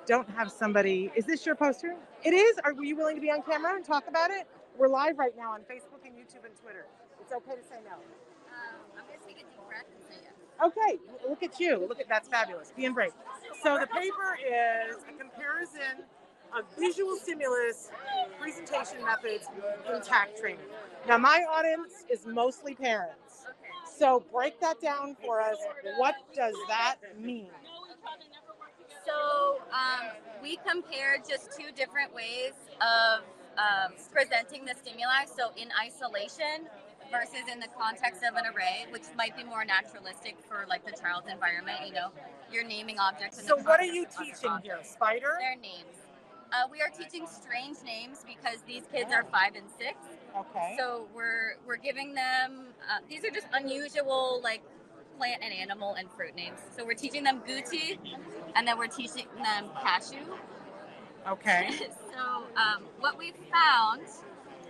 don't 0.05 0.29
have 0.31 0.51
somebody. 0.51 1.11
Is 1.15 1.25
this 1.25 1.45
your 1.45 1.55
poster? 1.55 1.95
It 2.23 2.33
is. 2.33 2.57
Are 2.63 2.73
you 2.73 2.95
willing 2.95 3.15
to 3.15 3.21
be 3.21 3.29
on 3.29 3.41
camera 3.43 3.75
and 3.75 3.85
talk 3.85 4.07
about 4.07 4.31
it? 4.31 4.47
We're 4.77 4.87
live 4.87 5.19
right 5.19 5.35
now 5.37 5.51
on 5.51 5.61
Facebook 5.61 6.05
and 6.05 6.15
YouTube 6.15 6.45
and 6.45 6.55
Twitter. 6.61 6.85
It's 7.21 7.31
okay 7.31 7.55
to 7.55 7.63
say 7.63 7.77
no. 7.85 7.93
Um, 7.93 8.81
I'm 8.97 9.05
going 9.05 9.19
to 9.19 9.25
take 9.25 9.37
a 9.37 9.45
deep 9.45 9.61
breath 9.67 9.85
and 9.93 10.03
say 10.09 10.21
yes. 10.23 10.33
Okay, 10.65 10.99
look 11.29 11.43
at 11.43 11.59
you. 11.59 11.85
Look 11.87 11.99
at 11.99 12.07
that's 12.09 12.27
fabulous. 12.27 12.73
Being 12.75 12.93
brave. 12.93 13.11
So 13.63 13.77
the 13.79 13.87
paper 13.87 14.37
is 14.41 14.97
a 15.07 15.17
comparison 15.17 16.05
of 16.57 16.65
visual 16.77 17.15
stimulus 17.15 17.89
presentation 18.39 19.03
methods 19.03 19.47
in 19.93 20.01
tact 20.01 20.39
training. 20.39 20.59
Now 21.07 21.17
my 21.17 21.45
audience 21.51 22.05
is 22.09 22.25
mostly 22.25 22.75
parents. 22.75 23.45
So 23.97 24.23
break 24.31 24.59
that 24.61 24.81
down 24.81 25.15
for 25.23 25.41
us. 25.41 25.57
What 25.97 26.15
does 26.35 26.55
that 26.67 26.95
mean? 27.19 27.49
So 29.05 29.61
um, 29.71 30.09
we 30.41 30.57
compared 30.67 31.27
just 31.27 31.57
two 31.57 31.71
different 31.75 32.13
ways 32.13 32.53
of 32.81 33.23
um, 33.57 33.93
presenting 34.11 34.65
the 34.65 34.73
stimuli. 34.75 35.25
So 35.25 35.51
in 35.57 35.69
isolation 35.83 36.67
versus 37.11 37.43
in 37.51 37.59
the 37.59 37.67
context 37.77 38.23
of 38.23 38.35
an 38.35 38.45
array, 38.55 38.85
which 38.89 39.03
might 39.17 39.35
be 39.35 39.43
more 39.43 39.65
naturalistic 39.65 40.37
for 40.47 40.65
like 40.69 40.85
the 40.85 40.93
child's 40.99 41.27
environment. 41.27 41.79
You 41.85 41.93
know, 41.93 42.09
you're 42.51 42.63
naming 42.65 42.99
objects. 42.99 43.39
In 43.39 43.45
So 43.45 43.57
what 43.57 43.79
are 43.79 43.85
you 43.85 44.05
teaching 44.05 44.57
here? 44.63 44.79
Spider? 44.83 45.37
Their 45.39 45.57
names. 45.57 46.00
Uh, 46.51 46.67
we 46.69 46.81
are 46.81 46.89
teaching 46.89 47.25
strange 47.27 47.77
names 47.85 48.25
because 48.27 48.59
these 48.67 48.83
kids 48.91 49.11
are 49.11 49.23
five 49.31 49.55
and 49.55 49.65
six. 49.77 49.95
Okay. 50.37 50.75
So 50.77 51.07
we're 51.13 51.55
we're 51.65 51.77
giving 51.77 52.13
them 52.13 52.67
uh, 52.89 52.99
these 53.09 53.23
are 53.23 53.29
just 53.29 53.47
unusual 53.53 54.41
like 54.43 54.61
plant 55.17 55.41
and 55.43 55.53
animal 55.53 55.93
and 55.93 56.09
fruit 56.11 56.35
names. 56.35 56.59
So 56.75 56.85
we're 56.85 56.93
teaching 56.93 57.23
them 57.23 57.41
Gucci, 57.47 57.97
and 58.55 58.67
then 58.67 58.77
we're 58.77 58.87
teaching 58.87 59.27
them 59.43 59.69
cashew. 59.81 60.25
Okay. 61.27 61.69
so 62.13 62.43
um, 62.57 62.83
what 62.99 63.17
we 63.17 63.33
found 63.51 64.07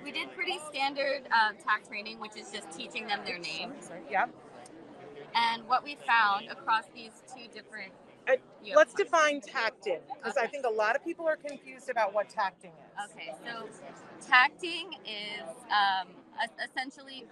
we 0.04 0.12
did 0.12 0.32
pretty 0.34 0.60
standard 0.70 1.24
uh, 1.32 1.52
tact 1.64 1.88
training, 1.88 2.20
which 2.20 2.36
is 2.36 2.52
just 2.52 2.72
teaching 2.72 3.08
them 3.08 3.20
their 3.26 3.38
name. 3.38 3.74
Yeah. 4.10 4.26
And 5.36 5.68
what 5.68 5.84
we 5.84 5.98
found 6.08 6.50
across 6.50 6.86
these 6.94 7.12
two 7.28 7.48
different. 7.54 7.92
Uh, 8.34 8.76
Let's 8.76 8.94
define 8.94 9.42
tacting 9.42 10.00
because 10.18 10.38
I 10.38 10.48
think 10.48 10.66
a 10.66 10.70
lot 10.70 10.96
of 10.96 11.04
people 11.04 11.28
are 11.28 11.36
confused 11.36 11.90
about 11.90 12.14
what 12.14 12.30
tacting 12.30 12.72
is. 12.72 13.12
Okay, 13.12 13.34
so 13.46 13.68
tacting 14.28 14.94
is 15.06 15.50
um, 15.72 16.08
essentially 16.64 17.26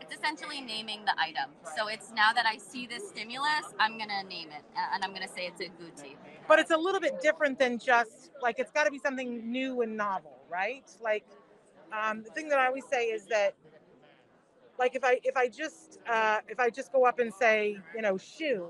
it's 0.00 0.14
essentially 0.14 0.60
naming 0.60 1.04
the 1.04 1.18
item. 1.20 1.50
So 1.76 1.88
it's 1.88 2.10
now 2.12 2.32
that 2.32 2.46
I 2.46 2.56
see 2.58 2.86
this 2.86 3.08
stimulus, 3.08 3.74
I'm 3.78 3.98
gonna 3.98 4.22
name 4.24 4.48
it, 4.50 4.64
and 4.94 5.04
I'm 5.04 5.12
gonna 5.12 5.28
say 5.28 5.46
it's 5.46 5.60
a 5.60 5.64
guti. 5.64 6.16
But 6.48 6.58
it's 6.58 6.70
a 6.70 6.76
little 6.76 7.00
bit 7.00 7.20
different 7.20 7.58
than 7.58 7.78
just 7.78 8.30
like 8.42 8.58
it's 8.58 8.70
got 8.72 8.84
to 8.84 8.90
be 8.90 8.98
something 8.98 9.50
new 9.50 9.82
and 9.82 9.96
novel, 9.96 10.32
right? 10.50 10.84
Like 11.00 11.24
um, 11.92 12.22
the 12.22 12.30
thing 12.30 12.48
that 12.48 12.58
I 12.58 12.66
always 12.66 12.84
say 12.90 13.06
is 13.06 13.26
that 13.26 13.54
like 14.78 14.94
if 14.94 15.04
I 15.04 15.20
if 15.24 15.36
I 15.36 15.48
just 15.48 15.98
uh, 16.10 16.38
if 16.48 16.58
I 16.58 16.70
just 16.70 16.92
go 16.92 17.04
up 17.04 17.18
and 17.18 17.32
say 17.32 17.78
you 17.94 18.02
know 18.02 18.18
shoe, 18.18 18.68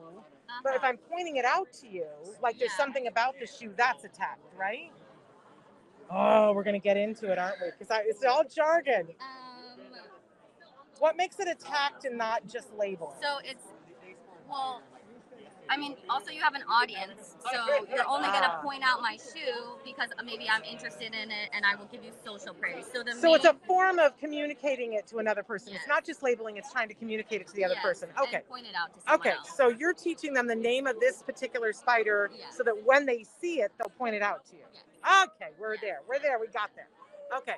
but 0.62 0.70
if 0.75 0.79
Uh-huh. 0.79 0.88
I'm 0.88 0.96
pointing 0.99 1.37
it 1.37 1.44
out 1.44 1.73
to 1.81 1.88
you, 1.88 2.07
like 2.42 2.59
there's 2.59 2.73
something 2.73 3.07
about 3.07 3.38
the 3.38 3.46
shoe 3.46 3.73
that's 3.77 4.05
attacked, 4.05 4.40
right? 4.57 4.90
Oh, 6.11 6.53
we're 6.53 6.64
gonna 6.64 6.79
get 6.79 6.96
into 6.96 7.31
it, 7.31 7.38
aren't 7.38 7.61
we? 7.61 7.68
Because 7.79 8.03
it's 8.07 8.25
all 8.25 8.44
jargon. 8.44 9.09
Um, 9.20 9.81
What 10.99 11.16
makes 11.16 11.38
it 11.40 11.49
attacked 11.49 12.05
and 12.05 12.18
not 12.18 12.46
just 12.46 12.73
labeled? 12.75 13.14
so 13.23 13.38
it's 13.44 13.64
well, 14.49 14.83
I 15.71 15.77
mean, 15.77 15.95
also 16.11 16.33
you 16.33 16.43
have 16.43 16.55
an 16.55 16.65
audience, 16.69 17.37
so 17.45 17.85
you're 17.95 18.07
only 18.09 18.27
gonna 18.27 18.59
Ah. 18.59 18.61
point 18.61 18.83
out 18.83 19.01
my 19.01 19.17
shoe 19.17 19.79
because 19.85 20.11
maybe 20.25 20.51
I'm 20.51 20.65
interested 20.65 21.15
in 21.15 21.31
it, 21.31 21.49
and 21.53 21.65
I 21.65 21.77
will 21.77 21.87
give 21.87 22.03
you 22.05 22.11
social 22.25 22.53
praise. 22.55 22.87
So 22.93 23.05
the 23.05 23.15
So 23.15 23.35
it's 23.35 23.45
a 23.45 23.55
form 23.69 24.01
of 24.01 24.19
communicating 24.19 24.95
it 24.95 25.07
to 25.09 25.19
another 25.19 25.45
person. 25.45 25.73
It's 25.73 25.87
not 25.87 26.05
just 26.05 26.25
labeling; 26.25 26.57
it's 26.57 26.73
trying 26.73 26.89
to 26.89 26.95
communicate 26.95 27.41
it 27.41 27.47
to 27.47 27.55
the 27.55 27.65
other 27.65 27.75
yes, 27.75 27.85
person. 27.85 28.09
Okay. 28.21 28.41
point 28.49 28.67
it 28.67 28.75
out 28.75 28.93
to 28.95 29.01
someone 29.01 29.21
Okay, 29.21 29.31
else. 29.31 29.57
so 29.57 29.69
you're 29.69 29.95
teaching 29.95 30.35
them 30.35 30.49
the 30.49 30.57
name 30.57 30.89
of 30.89 30.99
this 30.99 31.23
particular 31.23 31.73
spider 31.73 32.31
Yeah. 32.35 32.51
so 32.51 32.65
that 32.65 32.85
when 32.85 33.07
they 33.07 33.23
see 33.23 33.61
it, 33.61 33.71
they'll 33.79 33.91
point 33.97 34.17
it 34.17 34.23
out 34.23 34.45
to 34.47 34.57
you. 34.57 34.65
Yes. 34.75 35.29
Okay, 35.29 35.51
we're 35.59 35.77
there. 35.77 36.01
We're 36.09 36.19
there. 36.19 36.41
We 36.41 36.49
got 36.49 36.71
there. 36.75 36.89
Okay. 37.33 37.57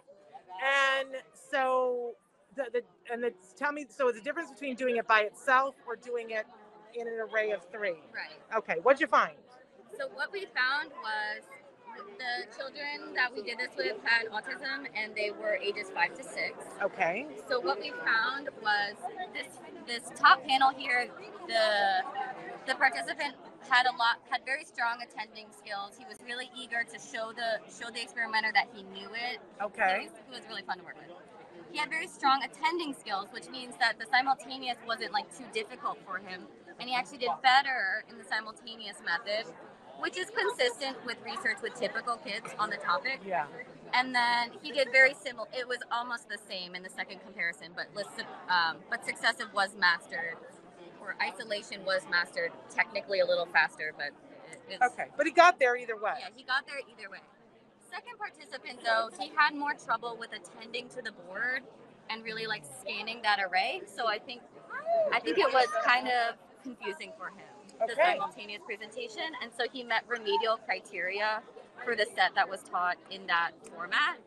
And 0.63 1.09
so 1.33 2.15
the, 2.57 2.67
the 2.73 2.83
and 3.11 3.23
the, 3.23 3.33
tell 3.57 3.73
me 3.73 3.87
so 3.89 4.13
the 4.13 4.21
difference 4.21 4.51
between 4.51 4.77
doing 4.77 4.97
it 4.97 5.07
by 5.07 5.21
itself 5.23 5.75
or 5.87 5.97
doing 5.97 6.31
it 6.31 6.47
in 6.95 7.09
an 7.09 7.19
array 7.21 7.51
of 7.51 7.65
three. 7.71 8.01
Right. 8.13 8.39
Okay, 8.57 8.81
what'd 8.83 9.01
you 9.01 9.07
find? 9.07 9.37
So 9.99 10.09
what 10.15 10.33
we 10.33 10.47
found 10.55 10.91
was 11.03 11.45
the 12.19 12.57
children 12.57 13.15
that 13.15 13.35
we 13.35 13.43
did 13.43 13.59
this 13.59 13.77
with 13.77 13.97
had 14.05 14.27
autism 14.29 14.87
and 14.97 15.15
they 15.15 15.31
were 15.31 15.57
ages 15.57 15.91
five 15.95 16.15
to 16.17 16.25
six. 16.25 16.57
Okay. 16.83 17.27
So 17.49 17.61
what 17.61 17.81
we 17.81 17.93
found 18.05 18.49
was 18.63 18.95
this 19.35 19.61
this 19.87 20.09
top 20.19 20.47
panel 20.47 20.71
here, 20.77 21.09
the 21.47 22.03
the 22.67 22.75
participant 22.77 23.35
had 23.69 23.87
a 23.87 23.95
lot 23.97 24.21
had 24.31 24.41
very 24.45 24.65
strong 24.65 24.99
attending 25.03 25.47
skills. 25.53 25.97
He 25.99 26.05
was 26.05 26.19
really 26.25 26.51
eager 26.57 26.85
to 26.85 26.99
show 26.99 27.33
the 27.33 27.61
show 27.69 27.91
the 27.91 28.01
experimenter 28.03 28.53
that 28.55 28.69
he 28.73 28.83
knew 28.85 29.09
it. 29.13 29.41
Okay. 29.63 30.01
He 30.01 30.09
was, 30.09 30.19
he 30.29 30.35
was 30.41 30.49
really 30.49 30.63
fun 30.63 30.79
to 30.79 30.85
work 30.85 30.97
with. 30.97 31.17
He 31.73 31.79
had 31.79 31.89
very 31.89 32.07
strong 32.07 32.45
attending 32.45 32.93
skills, 32.93 33.29
which 33.33 33.49
means 33.49 33.75
that 33.81 33.99
the 33.99 34.05
simultaneous 34.05 34.77
wasn't 34.87 35.13
like 35.13 35.27
too 35.37 35.45
difficult 35.55 35.97
for 36.05 36.19
him, 36.19 36.45
and 36.83 36.91
he 36.91 36.97
actually 36.97 37.19
did 37.19 37.31
better 37.45 38.03
in 38.11 38.19
the 38.19 38.25
simultaneous 38.25 38.97
method, 39.07 39.47
which 40.01 40.19
is 40.19 40.27
consistent 40.35 40.97
with 41.07 41.17
research 41.25 41.59
with 41.63 41.73
typical 41.79 42.17
kids 42.17 42.51
on 42.59 42.71
the 42.71 42.77
topic. 42.77 43.21
Yeah. 43.25 43.47
And 43.95 44.13
then 44.13 44.51
he 44.63 44.73
did 44.73 44.89
very 44.91 45.15
similar. 45.15 45.47
It 45.57 45.69
was 45.69 45.79
almost 45.93 46.29
the 46.29 46.39
same 46.49 46.75
in 46.75 46.83
the 46.83 46.91
second 46.91 47.21
comparison, 47.21 47.69
but 47.77 47.87
listen, 47.95 48.27
um, 48.51 48.79
but 48.91 49.07
successive 49.07 49.47
was 49.55 49.77
mastered, 49.79 50.35
or 51.01 51.15
isolation 51.23 51.85
was 51.85 52.03
mastered 52.11 52.51
technically 52.69 53.21
a 53.21 53.27
little 53.27 53.47
faster, 53.47 53.93
but 53.97 54.11
it, 54.69 54.81
Okay. 54.83 55.07
But 55.17 55.27
he 55.27 55.33
got 55.33 55.61
there 55.61 55.77
either 55.77 55.97
way. 55.97 56.15
yeah, 56.19 56.35
he 56.35 56.43
got 56.43 56.67
there 56.67 56.81
either 56.91 57.09
way. 57.09 57.23
Second 57.93 58.19
participant 58.19 58.81
though, 58.83 59.09
he 59.23 59.31
had 59.37 59.55
more 59.55 59.75
trouble 59.75 60.17
with 60.19 60.31
attending 60.33 60.89
to 60.89 61.03
the 61.03 61.13
board 61.13 61.63
and 62.11 62.25
really 62.25 62.47
like 62.47 62.65
scanning 62.81 63.23
that 63.23 63.39
array. 63.39 63.83
So 63.87 64.09
I 64.09 64.19
think 64.19 64.43
I 65.13 65.21
think 65.21 65.39
it 65.39 65.53
was 65.53 65.69
kind 65.85 66.09
of 66.09 66.37
confusing 66.63 67.13
for 67.19 67.29
him 67.29 67.47
the 67.87 67.95
simultaneous 67.95 68.63
presentation, 68.65 69.25
and 69.43 69.51
so 69.57 69.65
he 69.73 69.83
met 69.83 70.05
remedial 70.09 70.57
criteria 70.65 71.43
for 71.85 71.97
the 71.97 72.07
set 72.15 72.35
that 72.35 72.49
was 72.49 72.63
taught 72.63 72.97
in 73.11 73.27
that 73.27 73.53
format. 73.75 74.19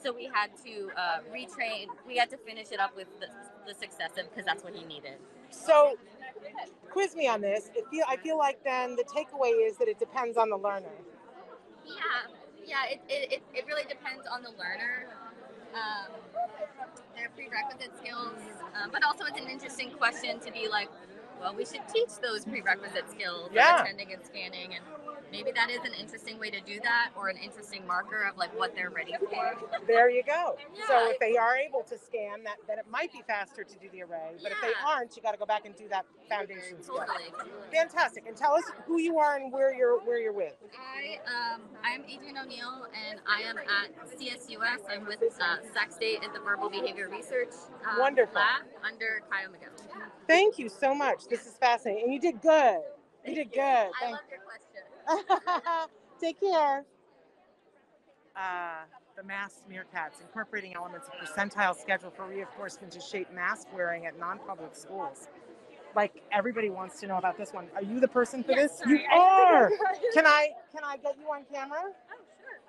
So 0.00 0.12
we 0.12 0.30
had 0.32 0.50
to 0.64 0.90
uh, 0.96 1.18
retrain. 1.34 1.86
We 2.06 2.16
had 2.16 2.30
to 2.30 2.36
finish 2.36 2.70
it 2.70 2.80
up 2.80 2.94
with 2.94 3.08
the, 3.20 3.26
the 3.66 3.74
successive 3.74 4.30
because 4.30 4.44
that's 4.44 4.62
what 4.62 4.74
he 4.74 4.84
needed. 4.84 5.14
So 5.50 5.96
quiz 6.90 7.16
me 7.16 7.26
on 7.28 7.40
this. 7.40 7.70
Feel, 7.90 8.04
I 8.08 8.16
feel 8.16 8.38
like 8.38 8.62
then 8.64 8.96
the 8.96 9.04
takeaway 9.04 9.66
is 9.66 9.76
that 9.78 9.88
it 9.88 9.98
depends 9.98 10.36
on 10.36 10.50
the 10.50 10.56
learner. 10.56 10.86
Yeah, 11.84 11.94
yeah. 12.64 12.84
It, 12.90 13.00
it, 13.08 13.32
it, 13.32 13.42
it 13.54 13.66
really 13.66 13.84
depends 13.84 14.26
on 14.30 14.42
the 14.42 14.50
learner. 14.50 15.06
Um, 15.74 16.12
their 17.14 17.28
prerequisite 17.34 17.90
skills, 17.98 18.38
um, 18.80 18.90
but 18.90 19.04
also 19.04 19.24
it's 19.24 19.38
an 19.38 19.48
interesting 19.50 19.90
question 19.90 20.40
to 20.40 20.52
be 20.52 20.68
like, 20.68 20.88
well, 21.40 21.54
we 21.54 21.64
should 21.64 21.86
teach 21.92 22.10
those 22.22 22.44
prerequisite 22.44 23.10
skills 23.10 23.50
Yeah. 23.52 23.76
of 23.76 23.80
attending 23.82 24.12
and 24.12 24.24
scanning, 24.24 24.74
and 24.74 24.84
maybe 25.30 25.50
that 25.52 25.70
is 25.70 25.78
an 25.84 25.92
interesting 25.98 26.38
way 26.38 26.50
to 26.50 26.60
do 26.60 26.80
that, 26.82 27.10
or 27.16 27.28
an 27.28 27.36
interesting 27.36 27.86
marker 27.86 28.22
of 28.22 28.36
like 28.36 28.56
what 28.58 28.74
they're 28.74 28.90
ready 28.90 29.14
for. 29.18 29.54
There 29.86 30.10
you 30.10 30.22
go. 30.22 30.56
So 30.86 31.10
if 31.10 31.18
they 31.18 31.36
are 31.36 31.56
able 31.56 31.82
to 31.82 31.98
scan 31.98 32.44
that, 32.44 32.56
then 32.66 32.78
it 32.78 32.86
might 32.90 33.12
be 33.12 33.22
faster 33.26 33.64
to 33.64 33.74
do 33.78 33.88
the 33.92 34.02
array. 34.02 34.32
But 34.42 34.52
if 34.52 34.58
they 34.60 34.72
aren't, 34.86 35.16
you 35.16 35.22
got 35.22 35.32
to 35.32 35.38
go 35.38 35.46
back 35.46 35.66
and 35.66 35.74
do 35.76 35.88
that 35.88 36.06
foundation. 36.28 36.78
Totally. 36.86 37.32
Fantastic. 37.72 38.26
And 38.26 38.36
tell 38.36 38.54
us 38.54 38.64
who 38.86 39.00
you 39.00 39.18
are 39.18 39.36
and 39.36 39.52
where 39.52 39.74
you're 39.74 40.00
where 40.00 40.18
you're 40.18 40.32
with. 40.32 40.54
I 40.76 41.18
um 41.26 41.62
I'm 41.82 42.04
Adrian 42.08 42.38
O'Neill 42.38 42.86
and 43.08 43.20
I 43.26 43.42
am 43.42 43.58
at 43.58 44.18
CSUS. 44.18 44.90
I'm 44.90 45.06
with 45.06 45.22
uh, 45.22 45.56
Sac 45.72 45.92
State 45.92 46.20
at 46.24 46.32
the 46.32 46.40
Verbal 46.40 46.70
Behavior 46.70 47.08
Research 47.08 47.52
um, 47.88 47.98
Wonderful. 47.98 48.34
lab 48.34 48.62
under 48.84 49.22
Caio 49.30 49.50
Miguel. 49.50 49.68
Thank 50.26 50.58
you 50.58 50.68
so 50.68 50.94
much. 50.94 51.26
This 51.28 51.46
is 51.46 51.54
fascinating. 51.54 52.04
And 52.04 52.12
you 52.12 52.20
did 52.20 52.40
good. 52.40 52.80
You 53.26 53.34
did 53.34 53.52
good. 53.52 53.60
I 53.60 53.90
Thank 54.00 54.12
love 54.12 54.20
your 54.30 54.40
question. 54.40 54.67
Take 56.20 56.40
care. 56.40 56.84
Uh, 58.36 58.84
the 59.16 59.24
masked 59.24 59.68
meerkats 59.68 60.20
incorporating 60.20 60.74
elements 60.74 61.08
of 61.08 61.14
percentile 61.28 61.76
schedule 61.76 62.10
for 62.10 62.26
reinforcement 62.26 62.92
to 62.92 63.00
shape 63.00 63.32
mask 63.32 63.66
wearing 63.74 64.06
at 64.06 64.18
non-public 64.18 64.76
schools. 64.76 65.28
Like 65.96 66.22
everybody 66.30 66.70
wants 66.70 67.00
to 67.00 67.06
know 67.08 67.16
about 67.18 67.36
this 67.36 67.52
one. 67.52 67.66
Are 67.74 67.82
you 67.82 67.98
the 68.00 68.08
person 68.08 68.44
for 68.44 68.52
Yes, 68.52 68.78
this? 68.78 68.82
You 68.86 68.98
sorry, 68.98 69.06
I 69.12 69.16
are. 69.18 69.70
Can 70.14 70.26
I 70.26 70.50
can 70.72 70.84
I 70.84 70.96
get 70.98 71.16
you 71.18 71.26
on 71.26 71.44
camera? 71.52 71.80
Oh, 71.84 72.24
sure. 72.38 72.60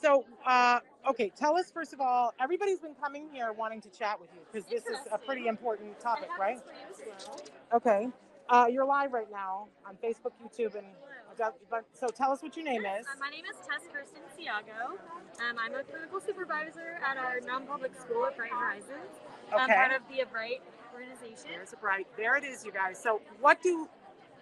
So, 0.00 0.24
uh, 0.46 0.80
okay, 1.10 1.32
tell 1.36 1.56
us 1.56 1.70
first 1.72 1.92
of 1.92 2.00
all. 2.00 2.32
Everybody's 2.40 2.78
been 2.78 2.94
coming 2.94 3.28
here 3.32 3.52
wanting 3.52 3.80
to 3.82 3.90
chat 3.90 4.20
with 4.20 4.30
you 4.34 4.40
because 4.52 4.68
this 4.68 4.84
is 4.86 4.98
a 5.12 5.18
pretty 5.18 5.48
important 5.48 5.98
topic, 6.00 6.28
right? 6.38 6.58
Okay. 7.74 8.08
Uh, 8.48 8.66
you're 8.70 8.84
live 8.86 9.12
right 9.12 9.30
now 9.32 9.66
on 9.86 9.96
Facebook, 9.96 10.32
YouTube, 10.44 10.76
and 10.76 10.86
so 11.92 12.08
tell 12.08 12.32
us 12.32 12.42
what 12.42 12.56
your 12.56 12.64
name 12.64 12.84
is. 12.86 13.06
Uh, 13.06 13.18
my 13.20 13.30
name 13.30 13.44
is 13.44 13.56
Tess 13.66 13.82
Kirsten 13.92 14.22
Ciago. 14.36 14.96
Um, 15.40 15.56
I'm 15.58 15.74
a 15.74 15.82
clinical 15.82 16.20
supervisor 16.20 16.98
at 17.04 17.16
our 17.16 17.40
non-public 17.40 17.92
school 18.00 18.26
at 18.26 18.36
Bright 18.36 18.52
Horizons. 18.52 19.12
Okay. 19.52 19.62
I'm 19.62 19.68
part 19.68 19.92
of 19.92 20.02
the 20.08 20.24
Bright 20.30 20.62
organization. 20.94 21.50
There's 21.50 21.72
a 21.72 21.76
bright. 21.76 22.06
There 22.16 22.36
it 22.36 22.44
is, 22.44 22.64
you 22.64 22.72
guys. 22.72 23.00
So, 23.02 23.20
what 23.40 23.62
do 23.62 23.88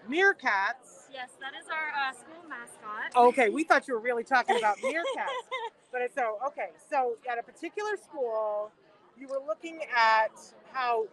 meerkats? 0.08 1.10
Yes, 1.12 1.30
that 1.40 1.52
is 1.60 1.66
our 1.68 1.90
uh, 1.90 2.12
school 2.12 2.48
mascot. 2.48 3.16
Okay, 3.16 3.50
we 3.50 3.64
thought 3.68 3.88
you 3.88 3.94
were 3.94 4.00
really 4.00 4.24
talking 4.24 4.56
about 4.56 4.78
meerkats, 4.78 5.44
but 5.92 6.02
it's 6.02 6.14
so 6.14 6.38
okay. 6.46 6.68
So, 6.90 7.16
at 7.30 7.38
a 7.38 7.42
particular 7.42 7.96
school, 7.96 8.70
you 9.18 9.28
were 9.28 9.40
looking 9.46 9.80
at 9.96 10.32
how 10.72 11.06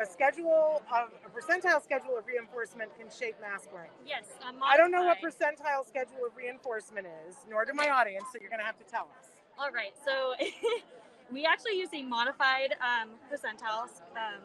a 0.00 0.06
schedule 0.06 0.82
of 0.92 1.08
a 1.24 1.30
percentile 1.30 1.82
schedule 1.82 2.16
of 2.18 2.26
reinforcement 2.26 2.90
can 2.98 3.08
shape 3.10 3.36
mask 3.40 3.72
wearing. 3.72 3.90
Yes, 4.06 4.24
I 4.62 4.76
don't 4.76 4.90
know 4.90 5.04
what 5.04 5.18
percentile 5.18 5.86
schedule 5.86 6.24
of 6.26 6.36
reinforcement 6.36 7.06
is, 7.28 7.36
nor 7.48 7.64
do 7.64 7.72
my 7.74 7.88
audience. 7.88 8.24
So, 8.32 8.38
you're 8.40 8.50
going 8.50 8.60
to 8.60 8.66
have 8.66 8.78
to 8.78 8.84
tell 8.84 9.08
us. 9.18 9.30
All 9.58 9.70
right, 9.70 9.92
so 10.04 10.34
we 11.32 11.46
actually 11.46 11.78
use 11.78 11.88
a 11.94 12.02
modified 12.02 12.74
um, 12.80 13.10
percentile 13.32 13.88
um, 14.16 14.42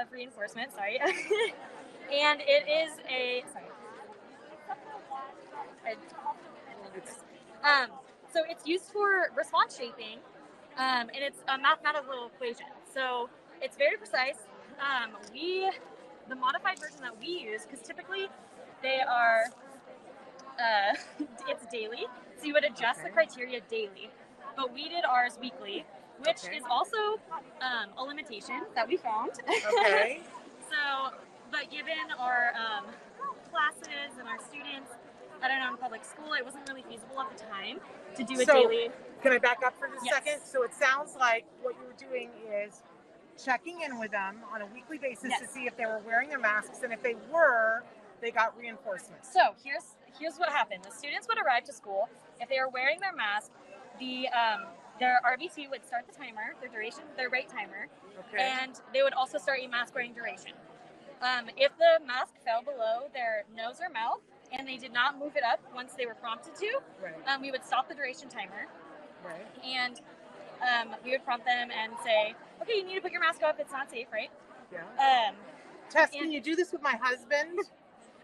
of 0.00 0.12
reinforcement. 0.12 0.72
Sorry, 0.72 0.98
and 2.12 2.40
it 2.42 2.68
is 2.68 2.92
a 3.08 3.44
sorry. 3.52 3.66
Um, 7.64 7.88
so 8.32 8.42
it's 8.48 8.66
used 8.66 8.86
for 8.92 9.30
response 9.36 9.76
shaping, 9.76 10.18
um, 10.76 11.08
and 11.14 11.22
it's 11.22 11.38
a 11.48 11.58
mathematical 11.58 12.30
equation. 12.34 12.66
So 12.92 13.28
it's 13.62 13.76
very 13.76 13.96
precise. 13.96 14.38
Um, 14.80 15.12
we, 15.32 15.70
the 16.28 16.34
modified 16.34 16.78
version 16.78 17.00
that 17.02 17.18
we 17.20 17.26
use, 17.28 17.62
because 17.62 17.86
typically 17.86 18.26
they 18.82 19.00
are, 19.00 19.44
uh, 20.58 20.94
it's 21.48 21.64
daily. 21.72 22.06
So 22.38 22.46
you 22.46 22.54
would 22.54 22.64
adjust 22.64 23.02
the 23.04 23.10
criteria 23.10 23.60
daily, 23.70 24.10
but 24.56 24.72
we 24.74 24.88
did 24.88 25.04
ours 25.04 25.38
weekly. 25.40 25.84
which 26.26 26.44
Okay. 26.44 26.56
is 26.58 26.62
also 26.70 27.18
um, 27.62 27.88
a 27.98 28.02
limitation 28.04 28.62
that 28.76 28.86
we 28.86 28.96
found. 28.96 29.32
Okay. 29.48 30.20
so, 30.70 31.10
but 31.50 31.70
given 31.70 31.98
our 32.18 32.52
um, 32.54 32.84
classes 33.50 34.12
and 34.18 34.28
our 34.28 34.38
students 34.38 34.90
that 35.40 35.50
are 35.50 35.58
not 35.58 35.66
know, 35.66 35.74
in 35.74 35.78
public 35.78 36.04
school, 36.04 36.32
it 36.34 36.44
wasn't 36.44 36.62
really 36.68 36.84
feasible 36.88 37.18
at 37.20 37.36
the 37.36 37.42
time 37.44 37.80
to 38.16 38.22
do 38.22 38.40
a 38.40 38.44
So- 38.44 38.54
daily. 38.68 38.90
Can 39.22 39.32
I 39.32 39.38
back 39.38 39.58
up 39.64 39.74
for 39.78 39.86
just 39.88 40.02
a 40.02 40.06
Yes. 40.06 40.14
second? 40.14 40.40
So 40.44 40.62
it 40.64 40.74
sounds 40.74 41.14
like 41.16 41.44
what 41.62 41.74
you 41.78 41.86
were 41.86 41.94
doing 42.10 42.30
is 42.50 42.82
checking 43.42 43.80
in 43.82 43.98
with 43.98 44.10
them 44.10 44.36
on 44.52 44.62
a 44.62 44.66
weekly 44.66 44.98
basis 44.98 45.32
to 45.40 45.46
see 45.46 45.66
if 45.66 45.76
they 45.76 45.86
were 45.86 46.00
wearing 46.06 46.28
their 46.28 46.38
masks, 46.38 46.80
and 46.82 46.92
if 46.92 47.02
they 47.02 47.16
were, 47.32 47.82
they 48.20 48.30
got 48.30 48.56
reinforcement 48.58 49.24
So 49.24 49.54
here's 49.64 49.96
here's 50.18 50.36
what 50.36 50.50
happened. 50.50 50.84
The 50.84 50.92
students 50.94 51.26
would 51.28 51.38
arrive 51.38 51.64
to 51.64 51.72
school 51.72 52.08
if 52.40 52.48
they 52.48 52.58
were 52.60 52.68
wearing 52.68 53.00
their 53.00 53.12
mask. 53.14 53.50
The 53.98 54.28
um, 54.28 54.66
their 55.00 55.20
RBT 55.26 55.70
would 55.70 55.84
start 55.84 56.04
the 56.06 56.14
timer, 56.16 56.54
their 56.60 56.68
duration, 56.70 57.02
their 57.16 57.30
rate 57.30 57.48
timer, 57.48 57.88
Okay. 58.28 58.42
and 58.62 58.80
they 58.92 59.02
would 59.02 59.14
also 59.14 59.38
start 59.38 59.58
a 59.62 59.66
mask 59.66 59.94
wearing 59.94 60.12
duration. 60.12 60.52
Um, 61.22 61.48
if 61.56 61.72
the 61.78 62.04
mask 62.06 62.34
fell 62.44 62.62
below 62.62 63.08
their 63.14 63.44
nose 63.56 63.78
or 63.80 63.88
mouth 63.92 64.20
and 64.52 64.66
they 64.68 64.76
did 64.76 64.92
not 64.92 65.18
move 65.18 65.34
it 65.36 65.42
up 65.44 65.60
once 65.74 65.94
they 65.94 66.04
were 66.04 66.14
prompted 66.16 66.54
to, 66.56 66.78
right. 67.02 67.14
um, 67.26 67.40
we 67.40 67.50
would 67.50 67.64
stop 67.64 67.88
the 67.88 67.94
duration 67.94 68.28
timer 68.28 68.66
Right. 69.24 69.46
and 69.64 70.00
um, 70.62 70.94
we 71.04 71.10
would 71.12 71.24
prompt 71.24 71.46
them 71.46 71.68
and 71.70 71.92
say, 72.04 72.34
"Okay, 72.62 72.74
you 72.76 72.84
need 72.84 72.94
to 72.96 73.00
put 73.00 73.12
your 73.12 73.20
mask 73.20 73.42
up. 73.42 73.58
It's 73.58 73.72
not 73.72 73.90
safe, 73.90 74.06
right?" 74.12 74.30
Yeah. 74.72 74.80
Um, 75.28 75.36
Tess, 75.90 76.10
and- 76.12 76.22
can 76.22 76.30
you 76.32 76.40
do 76.40 76.56
this 76.56 76.72
with 76.72 76.82
my 76.82 76.96
husband? 77.00 77.58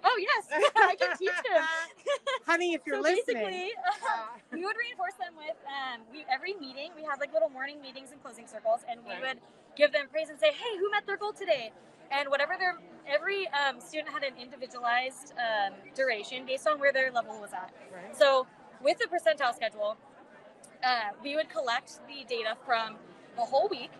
oh 0.04 0.16
yes, 0.20 0.46
I 0.76 0.94
can 0.94 1.16
teach 1.16 1.28
him. 1.30 1.62
Honey, 2.46 2.72
if 2.74 2.82
you're 2.86 2.96
so 2.96 3.02
listening. 3.02 3.44
basically, 3.44 3.72
uh, 4.08 4.38
we 4.52 4.64
would 4.64 4.76
reinforce 4.76 5.14
them 5.14 5.34
with 5.36 5.56
um, 5.66 6.00
we 6.12 6.24
every 6.32 6.54
meeting 6.54 6.90
we 6.96 7.02
had 7.02 7.18
like 7.20 7.32
little 7.32 7.48
morning 7.48 7.80
meetings 7.82 8.12
and 8.12 8.22
closing 8.22 8.46
circles 8.46 8.80
and 8.88 9.00
we 9.04 9.10
Right. 9.10 9.20
would 9.20 9.38
give 9.76 9.92
them 9.92 10.06
praise 10.10 10.28
and 10.30 10.38
say 10.38 10.52
hey 10.52 10.78
who 10.78 10.88
met 10.90 11.04
their 11.04 11.16
goal 11.16 11.32
today 11.32 11.72
and 12.12 12.28
whatever 12.28 12.54
their 12.58 12.78
every 13.06 13.48
um, 13.48 13.80
student 13.80 14.08
had 14.08 14.22
an 14.22 14.34
individualized 14.40 15.34
um, 15.36 15.74
duration 15.96 16.46
based 16.46 16.66
on 16.68 16.78
where 16.78 16.92
their 16.92 17.10
level 17.10 17.38
was 17.40 17.52
at 17.52 17.72
right. 17.92 18.16
so 18.16 18.46
with 18.80 18.98
the 18.98 19.06
percentile 19.06 19.54
schedule 19.54 19.96
uh, 20.84 21.10
we 21.22 21.36
would 21.36 21.48
collect 21.48 22.00
the 22.08 22.24
data 22.28 22.56
from 22.64 22.96
the 23.36 23.42
whole 23.42 23.68
week 23.68 23.90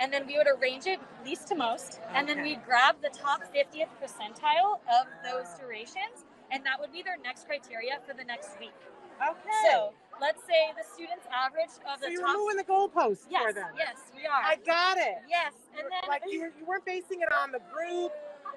and 0.00 0.12
then 0.12 0.26
we 0.26 0.36
would 0.36 0.48
arrange 0.48 0.86
it 0.86 0.98
least 1.24 1.48
to 1.48 1.54
most 1.54 2.00
and 2.14 2.28
then 2.28 2.42
we'd 2.42 2.64
grab 2.64 2.96
the 3.02 3.08
top 3.10 3.40
50th 3.54 3.88
percentile 4.02 4.78
of 4.90 5.06
those 5.24 5.46
durations 5.60 6.24
and 6.50 6.64
that 6.64 6.78
would 6.80 6.92
be 6.92 7.02
their 7.02 7.16
next 7.22 7.46
criteria 7.46 7.98
for 8.06 8.14
the 8.14 8.24
next 8.24 8.58
week 8.58 8.74
Okay. 9.22 9.70
so 9.70 9.92
let's 10.20 10.42
say 10.44 10.74
the 10.76 10.82
student's 10.94 11.26
average 11.32 11.70
of 11.86 12.00
So 12.00 12.06
the 12.06 12.12
you're 12.12 12.22
top. 12.26 12.36
moving 12.36 12.56
the 12.56 12.64
goalposts 12.64 13.26
yes, 13.30 13.42
for 13.46 13.52
them. 13.52 13.70
yes, 13.78 13.96
we 14.14 14.26
are. 14.26 14.42
I 14.42 14.56
got 14.66 14.98
it. 14.98 15.22
yes, 15.28 15.52
and 15.78 15.86
then 15.86 16.02
like 16.08 16.22
you, 16.28 16.40
were, 16.40 16.52
you 16.58 16.64
weren't 16.66 16.84
basing 16.84 17.20
it 17.22 17.32
on 17.32 17.52
the 17.52 17.60
group. 17.72 18.10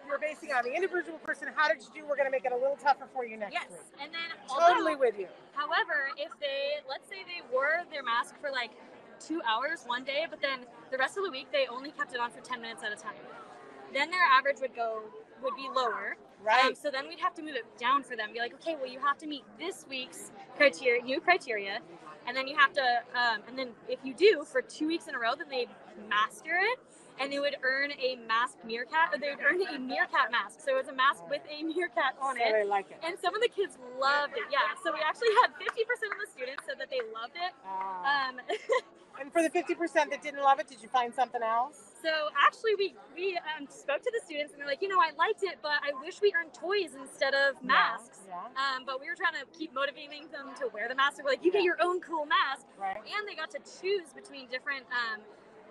Were 0.07 0.17
basing 0.17 0.53
on 0.53 0.63
the 0.63 0.73
individual 0.73 1.19
person. 1.19 1.49
How 1.53 1.67
did 1.67 1.83
you 1.83 2.01
do? 2.01 2.07
We're 2.07 2.15
going 2.15 2.27
to 2.27 2.31
make 2.31 2.45
it 2.45 2.53
a 2.53 2.55
little 2.55 2.77
tougher 2.77 3.07
for 3.13 3.25
you 3.25 3.35
next 3.35 3.51
yes, 3.53 3.67
week. 3.69 3.79
and 4.01 4.09
then 4.13 4.31
Totally 4.47 4.93
although, 4.93 4.99
with 4.99 5.19
you. 5.19 5.27
however, 5.53 6.15
if 6.17 6.31
they 6.39 6.79
let's 6.87 7.09
say 7.09 7.27
they 7.27 7.43
wore 7.51 7.83
their 7.91 8.03
mask 8.03 8.39
for 8.39 8.49
like 8.49 8.71
two 9.19 9.41
hours 9.45 9.83
one 9.85 10.05
day, 10.05 10.25
but 10.29 10.41
then 10.41 10.59
the 10.91 10.97
rest 10.97 11.17
of 11.17 11.25
the 11.25 11.31
week 11.31 11.47
they 11.51 11.67
only 11.67 11.91
kept 11.91 12.13
it 12.13 12.19
on 12.19 12.31
for 12.31 12.39
ten 12.39 12.61
minutes 12.61 12.83
at 12.83 12.93
a 12.93 12.95
time, 12.95 13.19
then 13.93 14.09
their 14.09 14.23
average 14.23 14.57
would 14.61 14.75
go 14.75 15.01
would 15.43 15.55
be 15.55 15.67
lower. 15.75 16.15
Right. 16.43 16.65
Um, 16.65 16.75
so 16.75 16.89
then 16.89 17.07
we'd 17.09 17.19
have 17.19 17.33
to 17.35 17.41
move 17.41 17.55
it 17.55 17.65
down 17.77 18.03
for 18.03 18.15
them. 18.15 18.29
Be 18.31 18.39
like, 18.39 18.53
okay, 18.55 18.75
well, 18.79 18.89
you 18.89 18.99
have 18.99 19.17
to 19.19 19.27
meet 19.27 19.43
this 19.59 19.85
week's 19.89 20.31
criteria, 20.55 21.03
new 21.03 21.19
criteria, 21.19 21.79
and 22.27 22.35
then 22.35 22.47
you 22.47 22.55
have 22.55 22.71
to, 22.73 22.81
um, 23.13 23.41
and 23.47 23.57
then 23.57 23.69
if 23.89 23.99
you 24.03 24.13
do 24.13 24.45
for 24.45 24.61
two 24.61 24.87
weeks 24.87 25.07
in 25.07 25.15
a 25.15 25.19
row, 25.19 25.33
then 25.37 25.49
they 25.49 25.67
master 26.09 26.57
it, 26.59 26.79
and 27.19 27.31
they 27.31 27.39
would 27.39 27.55
earn 27.63 27.91
a 27.93 28.15
mask 28.27 28.57
meerkat. 28.65 29.13
Or 29.13 29.17
they 29.19 29.29
would 29.29 29.43
earn 29.43 29.61
a 29.75 29.79
meerkat 29.79 30.31
mask. 30.31 30.61
So 30.61 30.77
it's 30.77 30.89
a 30.89 30.93
mask 30.93 31.27
with 31.29 31.41
a 31.49 31.63
meerkat 31.63 32.15
on 32.21 32.35
so 32.35 32.41
it. 32.43 32.51
they 32.53 32.65
like 32.67 32.91
it. 32.91 32.99
And 33.05 33.17
some 33.19 33.35
of 33.35 33.41
the 33.41 33.49
kids 33.49 33.77
loved 33.99 34.33
it. 34.33 34.45
Yeah. 34.51 34.73
So 34.83 34.93
we 34.93 34.99
actually 35.05 35.33
had 35.41 35.51
50% 35.57 36.13
of 36.13 36.19
the 36.21 36.29
students 36.31 36.63
said 36.65 36.75
that 36.79 36.89
they 36.89 37.01
loved 37.13 37.35
it. 37.35 37.53
Ah. 37.65 38.29
Um, 38.29 38.39
and 39.19 39.31
for 39.33 39.41
the 39.41 39.49
50% 39.49 39.75
that 40.09 40.21
didn't 40.21 40.41
love 40.41 40.59
it, 40.59 40.67
did 40.67 40.81
you 40.81 40.89
find 40.89 41.13
something 41.13 41.41
else? 41.41 41.95
So 42.01 42.29
actually, 42.37 42.75
we 42.77 42.93
we 43.15 43.39
um, 43.57 43.65
spoke 43.67 44.03
to 44.05 44.11
the 44.13 44.21
students, 44.23 44.53
and 44.53 44.61
they're 44.61 44.69
like, 44.69 44.81
you 44.83 44.87
know, 44.87 45.01
I 45.01 45.11
liked 45.17 45.41
it, 45.41 45.57
but 45.63 45.81
I 45.81 45.91
wish 46.05 46.21
we 46.21 46.31
earned 46.37 46.53
toys 46.53 46.93
instead 46.93 47.33
of 47.33 47.57
masks. 47.63 48.21
Yeah. 48.29 48.45
Um, 48.53 48.85
but 48.85 49.01
we 49.01 49.09
were 49.09 49.17
trying 49.17 49.33
to 49.41 49.45
keep 49.57 49.73
motivating 49.73 50.29
them 50.31 50.53
to 50.61 50.69
wear 50.71 50.87
the 50.87 50.95
mask. 50.95 51.17
We're 51.23 51.31
like, 51.31 51.43
you 51.43 51.51
get 51.51 51.63
your 51.63 51.77
own 51.81 51.99
cool 51.99 52.25
mask, 52.25 52.67
Right. 52.77 52.97
and 53.01 53.27
they 53.27 53.33
got 53.33 53.49
to 53.57 53.59
choose 53.81 54.13
between 54.13 54.47
different. 54.47 54.85
Um, 54.93 55.21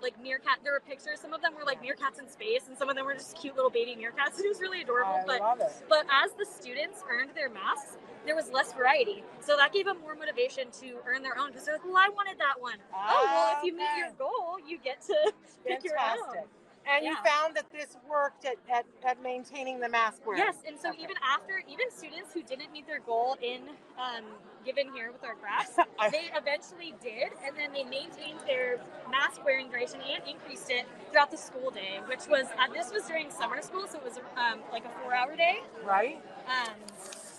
like 0.03 0.21
meerkat, 0.23 0.59
there 0.63 0.73
were 0.73 0.81
pictures. 0.81 1.21
Some 1.21 1.33
of 1.33 1.43
them 1.43 1.55
were 1.55 1.65
like 1.65 1.83
meerkats 1.83 2.19
in 2.19 2.29
space, 2.29 2.69
and 2.69 2.77
some 2.77 2.89
of 2.89 2.97
them 2.97 3.07
were 3.07 3.15
just 3.15 3.37
cute 3.41 3.57
little 3.57 3.71
baby 3.71 3.97
meerkats. 3.97 4.39
It 4.47 4.49
was 4.49 4.61
really 4.61 4.83
adorable. 4.83 5.15
I 5.15 5.25
but 5.27 5.85
but 5.89 6.07
as 6.11 6.33
the 6.33 6.47
students 6.47 7.03
earned 7.11 7.31
their 7.35 7.51
masks, 7.51 7.99
there 8.25 8.35
was 8.37 8.51
less 8.51 8.73
variety. 8.73 9.23
So 9.41 9.57
that 9.57 9.73
gave 9.73 9.87
them 9.87 10.01
more 10.01 10.15
motivation 10.15 10.71
to 10.83 10.99
earn 11.07 11.23
their 11.23 11.39
own 11.39 11.49
because 11.51 11.65
they're 11.65 11.75
like, 11.77 11.85
well, 11.85 11.97
I 11.97 12.09
wanted 12.11 12.39
that 12.39 12.61
one. 12.61 12.79
oh, 12.95 13.29
well, 13.33 13.57
if 13.57 13.65
you 13.65 13.73
meet 13.77 13.91
your 13.97 14.11
goal, 14.19 14.59
you 14.67 14.79
get 14.79 15.01
to 15.07 15.33
pick 15.67 15.85
your 15.85 15.99
own. 15.99 16.45
And 16.89 17.05
you 17.05 17.17
found 17.17 17.57
that 17.57 17.67
this 17.73 17.97
worked 18.09 18.45
at, 18.45 18.57
at, 18.73 18.87
at 19.05 19.21
maintaining 19.21 19.81
the 19.81 19.89
mask 19.89 20.25
wearing. 20.25 20.43
Yes, 20.45 20.59
and 20.67 20.79
so 20.79 20.91
Okay. 20.91 21.03
even 21.03 21.17
after, 21.21 21.61
even 21.67 21.91
students 21.91 22.33
who 22.33 22.43
didn't 22.45 22.71
meet 22.71 22.87
their 22.87 23.01
goal 23.01 23.37
in 23.43 23.63
um, 23.99 24.23
given 24.67 24.93
here 24.93 25.13
with 25.13 25.23
our 25.25 25.37
graphs, 25.37 25.77
they 26.13 26.29
eventually 26.37 26.95
did, 27.01 27.31
and 27.47 27.57
then 27.57 27.73
they 27.73 27.85
maintained 27.85 28.41
their 28.47 28.81
mask 29.11 29.45
wearing 29.45 29.71
duration 29.71 30.01
and 30.01 30.23
increased 30.29 30.69
it 30.71 30.85
throughout 31.11 31.31
the 31.31 31.37
school 31.37 31.71
day, 31.71 32.01
which 32.09 32.27
was 32.29 32.47
uh, 32.59 32.73
this 32.75 32.93
was 32.93 33.05
during 33.05 33.31
summer 33.31 33.63
school, 33.63 33.87
so 33.87 33.99
it 33.99 34.05
was 34.05 34.19
um, 34.37 34.59
like 34.73 34.85
a 34.85 34.91
four 35.03 35.15
hour 35.15 35.37
day. 35.37 35.61
right? 35.85 36.21
Um, 36.49 36.75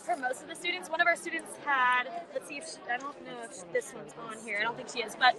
for 0.07 0.15
most 0.15 0.41
of 0.41 0.47
the 0.47 0.55
students, 0.55 0.89
one 0.89 1.01
of 1.01 1.07
our 1.07 1.17
students 1.17 1.51
had, 1.65 2.05
let's 2.33 2.47
see 2.47 2.55
if 2.57 2.63
she, 2.63 2.77
I 2.91 2.97
don't 2.97 3.19
know 3.25 3.43
if 3.43 3.51
this 3.73 3.93
one's 3.93 4.13
on 4.23 4.37
here. 4.45 4.57
I 4.59 4.63
don't 4.63 4.77
think 4.77 4.87
she 4.89 4.99
is, 5.03 5.17
but 5.19 5.35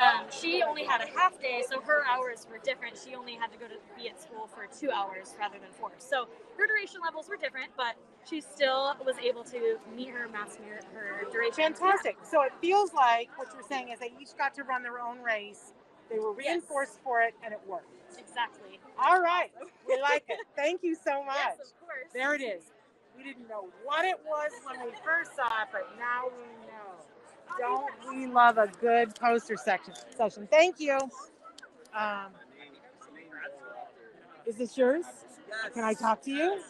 um, 0.00 0.24
she 0.30 0.62
only 0.62 0.84
had 0.84 1.02
a 1.02 1.06
half 1.18 1.38
day, 1.40 1.62
so 1.68 1.80
her 1.82 2.04
hours 2.08 2.46
were 2.50 2.56
different. 2.64 2.96
She 2.96 3.14
only 3.14 3.34
had 3.34 3.52
to 3.52 3.58
go 3.58 3.66
to 3.66 3.74
be 4.00 4.08
at 4.08 4.20
school 4.20 4.48
for 4.48 4.64
two 4.72 4.90
hours 4.90 5.34
rather 5.38 5.58
than 5.58 5.68
four. 5.78 5.90
So 5.98 6.26
her 6.56 6.66
duration 6.66 7.00
levels 7.04 7.28
were 7.28 7.36
different, 7.36 7.68
but 7.76 7.96
she 8.28 8.40
still 8.40 8.96
was 9.04 9.16
able 9.22 9.44
to 9.44 9.76
meet 9.94 10.08
her 10.08 10.26
mass 10.28 10.56
merit, 10.64 10.84
her 10.94 11.30
duration. 11.30 11.74
Fantastic. 11.74 12.16
So 12.24 12.42
it 12.42 12.52
feels 12.62 12.94
like 12.94 13.28
what 13.36 13.48
you're 13.52 13.66
saying 13.68 13.90
is 13.92 14.00
they 14.00 14.12
each 14.20 14.34
got 14.38 14.54
to 14.54 14.62
run 14.62 14.82
their 14.82 15.00
own 15.00 15.20
race. 15.20 15.72
They 16.10 16.18
were 16.18 16.32
Yes. 16.38 16.46
reinforced 16.48 16.98
for 17.04 17.20
it, 17.20 17.34
and 17.44 17.52
it 17.52 17.60
worked. 17.68 17.92
Exactly. 18.18 18.80
All 18.98 19.20
right, 19.20 19.50
we 19.86 20.00
like 20.00 20.24
it. 20.28 20.38
Thank 20.56 20.82
you 20.82 20.94
so 20.96 21.22
much. 21.24 21.36
Yes, 21.44 21.58
of 21.60 21.80
course. 21.80 22.08
There 22.14 22.34
it 22.34 22.40
is. 22.40 22.72
We 23.18 23.24
didn't 23.24 23.48
know 23.50 23.68
what 23.84 24.06
it 24.06 24.16
was 24.26 24.52
when 24.64 24.86
we 24.86 24.92
first 25.04 25.36
saw 25.36 25.46
it, 25.64 25.68
but 25.72 25.88
now 25.98 26.26
we 26.28 26.44
know. 26.68 26.96
Don't 27.58 27.92
we 28.16 28.28
love 28.28 28.58
a 28.58 28.68
good 28.80 29.14
poster 29.16 29.56
section 29.58 29.94
session? 30.16 30.48
Thank 30.50 30.80
you. 30.80 30.98
Um, 31.96 32.32
is 34.46 34.56
this 34.56 34.76
yours? 34.78 35.06
Can 35.74 35.84
I 35.84 35.94
talk 35.94 36.22
to 36.22 36.32
you? 36.32 36.60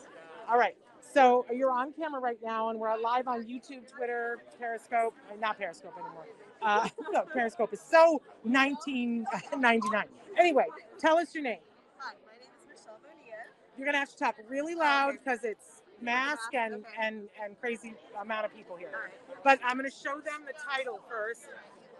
All 0.50 0.58
right. 0.58 0.76
So 1.14 1.46
you're 1.54 1.70
on 1.72 1.92
camera 1.94 2.20
right 2.20 2.38
now, 2.44 2.70
and 2.70 2.80
we're 2.80 2.96
live 3.00 3.28
on 3.28 3.44
YouTube, 3.44 3.88
Twitter, 3.90 4.38
Periscope. 4.58 5.14
uh, 5.32 5.36
Not 5.40 5.58
Periscope 5.58 5.94
anymore. 5.94 6.26
Uh, 6.62 6.88
no, 7.12 7.22
Periscope 7.24 7.72
is 7.74 7.80
so 7.80 8.22
1999. 8.44 10.04
Anyway, 10.38 10.66
tell 10.98 11.18
us 11.18 11.34
your 11.34 11.44
name. 11.44 11.58
Hi, 11.98 12.14
my 12.26 12.32
name 12.34 12.42
is 12.62 12.68
Michelle 12.80 12.98
Bonilla. 13.02 13.42
You're 13.78 13.86
gonna 13.86 13.98
have 13.98 14.10
to 14.10 14.16
talk 14.16 14.36
really 14.48 14.74
loud 14.76 15.12
because 15.14 15.44
it's 15.44 15.77
mask 16.00 16.54
and 16.54 16.84
and 17.00 17.28
and 17.42 17.60
crazy 17.60 17.94
amount 18.20 18.46
of 18.46 18.54
people 18.54 18.76
here. 18.76 19.10
But 19.44 19.60
I'm 19.64 19.76
gonna 19.76 19.90
show 19.90 20.20
them 20.20 20.42
the 20.46 20.54
title 20.54 21.00
first. 21.08 21.48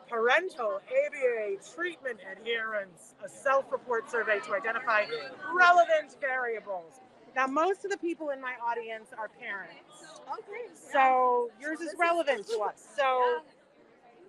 Parental 0.08 0.80
ABA 1.06 1.56
treatment 1.74 2.18
adherence, 2.32 3.14
a 3.24 3.28
self-report 3.28 4.10
survey 4.10 4.40
to 4.40 4.54
identify 4.54 5.04
relevant 5.54 6.16
variables. 6.20 6.94
Now, 7.36 7.46
most 7.46 7.84
of 7.84 7.90
the 7.90 7.98
people 7.98 8.30
in 8.30 8.40
my 8.40 8.54
audience 8.66 9.10
are 9.18 9.28
parents, 9.28 10.10
Okay. 10.28 10.72
so 10.74 11.50
yours 11.60 11.80
is 11.80 11.94
relevant 11.98 12.46
to 12.48 12.60
us. 12.60 12.86
So, 12.96 13.40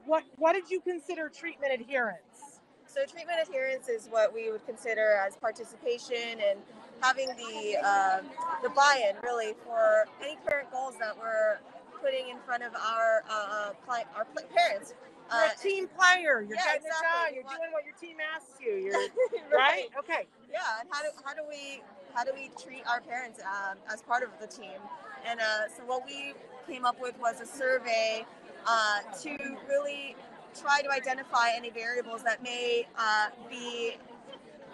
what 0.06 0.24
what 0.38 0.54
did 0.54 0.70
you 0.70 0.82
consider 0.82 1.30
treatment 1.30 1.74
adherence? 1.74 2.60
So 2.88 3.06
treatment 3.06 3.40
adherence 3.42 3.90
is 3.90 4.08
what 4.10 4.34
we 4.34 4.52
would 4.52 4.66
consider 4.66 5.14
as 5.26 5.38
participation 5.38 6.40
and 6.42 6.60
having 7.02 7.28
the 7.38 7.78
uh, 7.84 8.22
the 8.64 8.70
buy-in 8.70 9.16
really 9.24 9.54
for 9.66 10.06
any 10.22 10.38
parent 10.48 10.72
goals 10.72 10.96
that 11.00 11.18
we're 11.18 11.60
putting 12.02 12.30
in 12.30 12.38
front 12.46 12.64
of 12.64 12.74
our 12.76 13.24
uh, 13.30 13.72
our 14.16 14.26
pl- 14.26 14.44
parents. 14.56 14.94
You're 15.32 15.44
Uh, 15.44 15.50
a 15.54 15.62
team 15.62 15.88
player. 15.96 16.42
You're 16.42 16.56
yeah, 16.58 16.66
getting 16.74 16.82
it 16.82 16.88
exactly. 16.88 17.10
done. 17.26 17.34
You're 17.36 17.44
What- 17.44 17.58
doing 17.58 17.72
what 17.72 17.86
your 17.86 17.94
team 17.96 18.18
asks 18.36 18.60
you. 18.60 18.74
You're 18.76 19.50
right. 19.58 19.90
Okay. 20.00 20.26
Yeah, 20.52 20.80
and 20.80 20.90
how 20.92 21.04
do 21.04 21.10
how 21.24 21.34
do 21.36 21.42
we 21.48 21.84
how 22.16 22.24
do 22.24 22.32
we 22.34 22.50
treat 22.64 22.84
our 22.88 23.02
parents 23.02 23.40
um, 23.44 23.78
as 23.94 24.02
part 24.02 24.24
of 24.24 24.30
the 24.42 24.48
team? 24.48 24.80
And 25.26 25.40
uh, 25.40 25.68
so 25.76 25.84
what 25.86 26.06
we 26.06 26.34
came 26.68 26.84
up 26.86 27.00
with 27.00 27.18
was 27.20 27.42
a 27.42 27.46
survey 27.46 28.26
uh, 28.66 29.02
to 29.22 29.38
really 29.68 30.16
try 30.60 30.82
to 30.82 30.90
identify 30.90 31.52
any 31.56 31.70
variables 31.70 32.24
that 32.24 32.42
may 32.42 32.88
uh, 32.98 33.28
be 33.50 33.98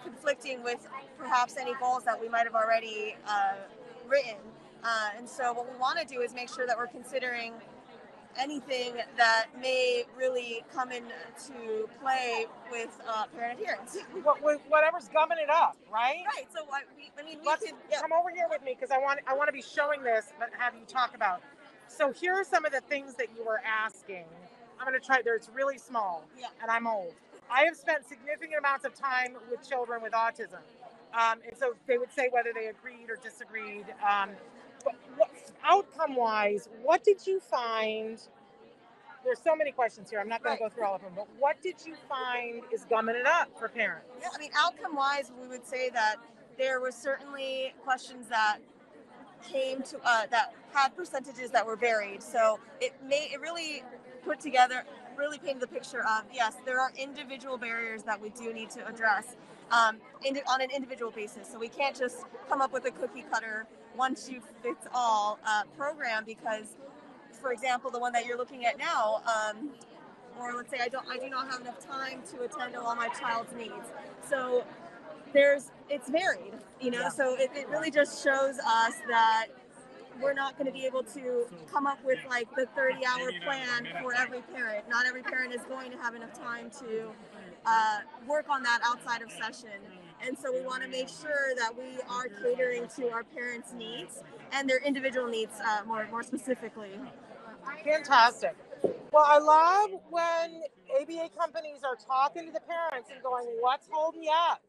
conflicting 0.04 0.62
with 0.62 0.86
perhaps 1.18 1.56
any 1.56 1.74
goals 1.80 2.04
that 2.04 2.20
we 2.20 2.28
might 2.28 2.44
have 2.44 2.54
already 2.54 3.16
uh, 3.28 3.54
written. 4.08 4.36
Uh, 4.84 5.10
and 5.16 5.28
so, 5.28 5.52
what 5.52 5.70
we 5.72 5.78
want 5.78 5.98
to 5.98 6.06
do 6.06 6.20
is 6.22 6.34
make 6.34 6.48
sure 6.48 6.66
that 6.66 6.76
we're 6.76 6.86
considering 6.88 7.54
anything 8.38 8.94
that 9.16 9.46
may 9.60 10.04
really 10.18 10.64
come 10.74 10.92
into 10.92 11.88
play 12.00 12.46
with 12.70 12.90
uh, 13.08 13.24
parent 13.36 13.60
adherence. 13.60 13.96
What, 14.22 14.42
what- 14.42 14.60
whatever's 14.68 15.08
gumming 15.08 15.38
it 15.38 15.50
up, 15.50 15.76
right? 15.92 16.24
Right. 16.36 16.46
So 16.54 16.62
I, 16.72 16.82
we, 16.96 17.10
I 17.18 17.24
mean, 17.24 17.38
we 17.40 17.46
Let's 17.48 17.64
could, 17.64 17.74
yeah. 17.90 18.00
come 18.02 18.12
over 18.12 18.30
here 18.30 18.46
with 18.50 18.62
me 18.64 18.74
because 18.78 18.90
I 18.90 18.98
want 18.98 19.20
I 19.26 19.34
want 19.34 19.48
to 19.48 19.52
be 19.52 19.62
showing 19.62 20.02
this, 20.02 20.32
but 20.38 20.50
have 20.58 20.74
you 20.74 20.84
talk 20.86 21.14
about. 21.14 21.42
So 21.88 22.12
here 22.12 22.34
are 22.34 22.44
some 22.44 22.64
of 22.64 22.72
the 22.72 22.80
things 22.82 23.14
that 23.16 23.28
you 23.36 23.44
were 23.44 23.60
asking. 23.66 24.24
I'm 24.80 24.86
going 24.88 24.98
to 25.00 25.04
try. 25.06 25.22
There, 25.22 25.36
it's 25.36 25.50
really 25.54 25.78
small, 25.78 26.24
Yeah. 26.38 26.46
and 26.62 26.70
I'm 26.70 26.86
old. 26.86 27.14
I 27.50 27.64
have 27.64 27.76
spent 27.76 28.06
significant 28.08 28.58
amounts 28.58 28.84
of 28.84 28.94
time 28.94 29.36
with 29.50 29.68
children 29.68 30.02
with 30.02 30.12
autism, 30.12 30.60
um, 31.14 31.38
and 31.46 31.56
so 31.58 31.74
they 31.86 31.98
would 31.98 32.12
say 32.12 32.28
whether 32.30 32.52
they 32.54 32.66
agreed 32.66 33.08
or 33.08 33.16
disagreed. 33.16 33.86
Um, 34.02 34.30
but 34.84 34.94
what, 35.16 35.30
outcome-wise, 35.64 36.68
what 36.82 37.04
did 37.04 37.26
you 37.26 37.40
find? 37.40 38.20
There's 39.24 39.40
so 39.42 39.56
many 39.56 39.72
questions 39.72 40.08
here. 40.10 40.20
I'm 40.20 40.28
not 40.28 40.42
going 40.44 40.56
to 40.56 40.62
go 40.62 40.68
through 40.68 40.84
all 40.84 40.94
of 40.94 41.02
them. 41.02 41.12
But 41.16 41.26
what 41.38 41.60
did 41.60 41.74
you 41.84 41.96
find 42.08 42.62
is 42.72 42.84
gumming 42.88 43.16
it 43.16 43.26
up 43.26 43.48
for 43.58 43.68
parents? 43.68 44.06
Yeah, 44.20 44.28
I 44.32 44.38
mean, 44.38 44.50
outcome 44.56 44.94
wise, 44.94 45.32
we 45.40 45.48
would 45.48 45.66
say 45.66 45.90
that 45.90 46.16
there 46.58 46.80
were 46.80 46.92
certainly 46.92 47.74
questions 47.84 48.28
that 48.28 48.58
came 49.42 49.82
to 49.82 49.96
uh, 50.04 50.26
that 50.30 50.54
had 50.72 50.96
percentages 50.96 51.50
that 51.50 51.66
were 51.66 51.76
varied. 51.76 52.22
So 52.22 52.60
it 52.80 52.94
may 53.04 53.28
it 53.32 53.40
really 53.40 53.82
put 54.24 54.40
together, 54.40 54.84
really 55.16 55.38
painted 55.38 55.60
the 55.60 55.66
picture 55.66 56.00
of 56.00 56.24
yes, 56.32 56.56
there 56.64 56.80
are 56.80 56.92
individual 56.96 57.58
barriers 57.58 58.02
that 58.04 58.20
we 58.20 58.30
do 58.30 58.52
need 58.52 58.70
to 58.70 58.86
address 58.86 59.36
um, 59.70 59.96
indi- 60.24 60.42
on 60.48 60.60
an 60.60 60.70
individual 60.74 61.10
basis. 61.10 61.50
So 61.50 61.58
we 61.58 61.68
can't 61.68 61.96
just 61.96 62.24
come 62.48 62.60
up 62.60 62.72
with 62.72 62.84
a 62.86 62.90
cookie 62.90 63.24
cutter 63.30 63.66
one 63.96 64.14
shoe 64.14 64.40
fits 64.62 64.86
all 64.94 65.38
uh, 65.46 65.62
program 65.76 66.24
because, 66.24 66.76
for 67.40 67.52
example, 67.52 67.90
the 67.90 67.98
one 67.98 68.12
that 68.12 68.26
you're 68.26 68.36
looking 68.36 68.66
at 68.66 68.78
now. 68.78 69.22
Um, 69.26 69.70
or 70.38 70.52
let's 70.54 70.70
say 70.70 70.78
I 70.82 70.88
don't 70.88 71.06
I 71.08 71.16
do 71.18 71.30
not 71.30 71.50
have 71.50 71.62
enough 71.62 71.84
time 71.86 72.20
to 72.30 72.42
attend 72.42 72.74
to 72.74 72.80
all 72.80 72.94
my 72.94 73.08
child's 73.08 73.52
needs. 73.54 73.72
So 74.28 74.64
there's 75.32 75.70
it's 75.88 76.10
varied, 76.10 76.54
you 76.80 76.90
know. 76.90 77.00
Yeah. 77.00 77.08
So 77.08 77.36
it, 77.36 77.50
it 77.54 77.68
really 77.68 77.90
just 77.90 78.22
shows 78.22 78.58
us 78.58 78.94
that 79.08 79.46
we're 80.20 80.32
not 80.34 80.56
going 80.58 80.66
to 80.66 80.72
be 80.72 80.86
able 80.86 81.02
to 81.02 81.46
come 81.72 81.86
up 81.86 82.02
with 82.04 82.18
like 82.28 82.48
the 82.56 82.66
30 82.76 83.06
hour 83.06 83.30
plan 83.44 83.86
for 84.02 84.14
every 84.14 84.40
parent. 84.54 84.88
Not 84.88 85.06
every 85.06 85.22
parent 85.22 85.54
is 85.54 85.62
going 85.62 85.90
to 85.90 85.98
have 85.98 86.14
enough 86.14 86.32
time 86.38 86.70
to 86.80 87.10
uh, 87.66 87.98
work 88.26 88.46
on 88.48 88.62
that 88.62 88.80
outside 88.84 89.22
of 89.22 89.30
session. 89.30 89.78
And 90.26 90.36
so 90.38 90.52
we 90.52 90.62
want 90.62 90.82
to 90.82 90.88
make 90.88 91.08
sure 91.08 91.54
that 91.56 91.76
we 91.76 91.98
are 92.08 92.28
catering 92.42 92.88
to 92.96 93.10
our 93.10 93.24
parents' 93.24 93.72
needs 93.72 94.22
and 94.52 94.68
their 94.68 94.82
individual 94.82 95.28
needs 95.28 95.60
uh, 95.60 95.84
more 95.86 96.08
more 96.10 96.22
specifically. 96.22 96.92
Fantastic. 97.84 98.56
Well, 99.12 99.24
I 99.26 99.38
love 99.38 100.00
when 100.10 100.62
ABA 101.00 101.30
companies 101.38 101.80
are 101.84 101.96
talking 101.96 102.46
to 102.46 102.52
the 102.52 102.60
parents 102.60 103.10
and 103.12 103.22
going, 103.22 103.46
"What's 103.60 103.88
holding 103.90 104.24
you 104.24 104.32
up?" 104.50 104.62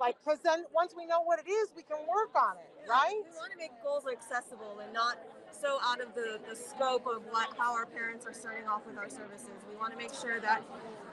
Like, 0.00 0.16
because 0.24 0.40
then 0.40 0.64
once 0.74 0.94
we 0.96 1.06
know 1.06 1.22
what 1.22 1.38
it 1.38 1.48
is, 1.48 1.70
we 1.76 1.82
can 1.82 1.98
work 2.08 2.34
on 2.34 2.56
it, 2.56 2.71
right? 2.88 3.14
We 3.14 3.36
want 3.36 3.52
to 3.52 3.58
make 3.58 3.72
goals 3.82 4.04
accessible 4.10 4.78
and 4.82 4.92
not 4.92 5.18
so 5.60 5.78
out 5.82 6.00
of 6.00 6.14
the, 6.14 6.40
the 6.48 6.56
scope 6.56 7.06
of 7.06 7.22
what 7.30 7.48
how 7.56 7.74
our 7.74 7.86
parents 7.86 8.26
are 8.26 8.32
starting 8.32 8.66
off 8.66 8.86
with 8.86 8.98
our 8.98 9.08
services. 9.08 9.50
We 9.70 9.76
want 9.76 9.92
to 9.92 9.98
make 9.98 10.12
sure 10.14 10.40
that 10.40 10.62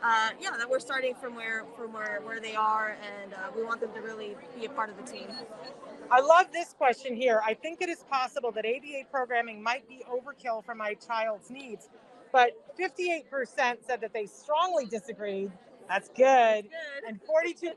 uh, 0.01 0.31
yeah 0.39 0.51
that 0.57 0.69
we're 0.69 0.79
starting 0.79 1.13
from 1.15 1.35
where 1.35 1.65
from 1.77 1.93
where 1.93 2.21
where 2.23 2.39
they 2.39 2.55
are, 2.55 2.97
and 3.23 3.33
uh, 3.33 3.51
we 3.55 3.63
want 3.63 3.81
them 3.81 3.93
to 3.93 4.01
really 4.01 4.35
be 4.57 4.65
a 4.65 4.69
part 4.69 4.89
of 4.89 4.97
the 4.97 5.03
team. 5.11 5.27
I 6.11 6.21
love 6.21 6.47
this 6.51 6.73
question 6.73 7.15
here. 7.15 7.41
I 7.45 7.53
think 7.53 7.81
it 7.81 7.89
is 7.89 8.03
possible 8.09 8.51
that 8.53 8.65
ABA 8.65 9.09
programming 9.11 9.61
might 9.61 9.87
be 9.87 10.03
overkill 10.09 10.65
for 10.65 10.73
my 10.73 10.95
child's 10.95 11.51
needs, 11.51 11.89
but 12.31 12.51
58% 12.79 13.25
said 13.85 14.01
that 14.01 14.13
they 14.13 14.25
strongly 14.25 14.85
disagreed. 14.87 15.51
That's 15.87 16.09
good. 16.09 16.67
And 17.07 17.19
42% 17.21 17.73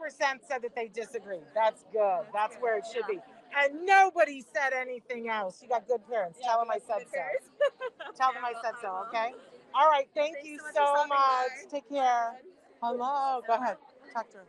said 0.46 0.62
that 0.62 0.74
they 0.74 0.88
disagreed. 0.88 1.44
That's 1.54 1.84
good. 1.92 2.24
That's 2.32 2.56
where 2.56 2.76
it 2.78 2.84
should 2.92 3.06
be. 3.06 3.18
And 3.58 3.84
nobody 3.86 4.42
said 4.54 4.72
anything 4.72 5.28
else. 5.28 5.62
You 5.62 5.68
got 5.68 5.86
good 5.86 6.06
parents. 6.08 6.38
Tell 6.44 6.58
them 6.60 6.70
I 6.70 6.78
said 6.78 7.06
so. 7.12 8.12
Tell 8.16 8.32
them 8.32 8.44
I 8.44 8.54
said 8.62 8.74
so, 8.80 9.04
okay? 9.08 9.32
All 9.74 9.88
right. 9.88 10.08
Thank 10.14 10.36
Thanks 10.36 10.48
you 10.48 10.58
so 10.74 11.06
much 11.06 11.08
much. 11.08 11.70
Take 11.70 11.88
care. 11.88 12.34
Hello. 12.82 13.40
Go 13.46 13.54
ahead. 13.54 13.76
Talk 14.12 14.30
to 14.30 14.38
her. 14.38 14.44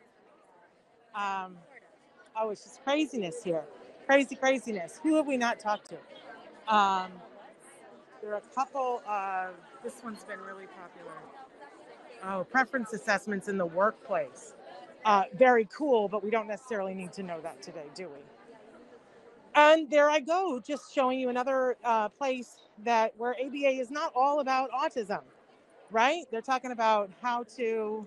Um, 1.16 1.58
oh, 2.36 2.50
it's 2.50 2.64
just 2.64 2.84
craziness 2.84 3.44
here. 3.44 3.64
Crazy, 4.08 4.36
craziness. 4.36 5.00
Who 5.04 5.16
have 5.16 5.28
we 5.28 5.38
not 5.38 5.60
talked 5.60 5.90
to? 5.90 5.96
Um, 6.74 7.12
there 8.22 8.34
are 8.34 8.38
a 8.38 8.56
couple 8.56 9.02
of, 9.08 9.52
this 9.84 9.96
one's 10.04 10.24
been 10.24 10.40
really 10.42 10.68
popular. 10.68 11.14
Oh, 12.26 12.44
preference 12.46 12.94
assessments 12.94 13.48
in 13.48 13.58
the 13.58 13.66
workplace. 13.66 14.54
Uh, 15.06 15.24
very 15.36 15.68
cool, 15.76 16.08
but 16.08 16.24
we 16.24 16.30
don't 16.30 16.48
necessarily 16.48 16.94
need 16.94 17.12
to 17.14 17.24
know 17.24 17.40
that 17.42 17.62
today, 17.62 17.86
do 17.96 18.08
we? 18.10 18.43
And 19.56 19.90
there 19.90 20.10
I 20.10 20.20
go, 20.20 20.60
just 20.66 20.94
showing 20.94 21.20
you 21.20 21.30
another 21.30 21.78
uh, 21.84 22.10
place 22.10 22.58
that 22.84 23.14
where 23.18 23.36
ABA 23.40 23.70
is 23.70 23.92
not 23.92 24.12
all 24.16 24.40
about 24.40 24.72
autism, 24.72 25.22
right? 25.92 26.26
They're 26.32 26.42
talking 26.42 26.72
about 26.72 27.12
how 27.22 27.44
to. 27.58 28.06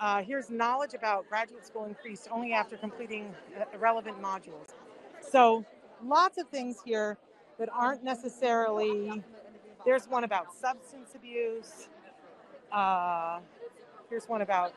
Uh, 0.00 0.22
here's 0.22 0.50
knowledge 0.50 0.94
about 0.94 1.28
graduate 1.28 1.64
school 1.64 1.84
increased 1.84 2.28
only 2.32 2.52
after 2.52 2.76
completing 2.76 3.32
uh, 3.58 3.78
relevant 3.78 4.20
modules. 4.20 4.68
So 5.20 5.64
lots 6.04 6.38
of 6.38 6.48
things 6.48 6.78
here 6.84 7.18
that 7.58 7.68
aren't 7.72 8.04
necessarily. 8.04 9.22
There's 9.84 10.08
one 10.08 10.24
about 10.24 10.54
substance 10.54 11.10
abuse. 11.14 11.88
Uh, 12.72 13.40
here's 14.10 14.28
one 14.28 14.42
about 14.42 14.72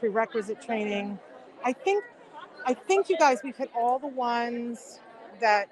prerequisite 0.00 0.62
training. 0.62 1.18
I 1.64 1.72
think, 1.72 2.04
I 2.66 2.74
think 2.74 3.08
you 3.10 3.18
guys 3.18 3.40
we've 3.44 3.56
hit 3.56 3.70
all 3.74 3.98
the 3.98 4.06
ones 4.06 5.00
that 5.40 5.68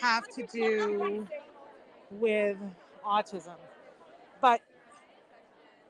have 0.00 0.28
to 0.28 0.46
do 0.46 1.26
with 2.10 2.56
autism. 3.04 3.56
But 4.40 4.60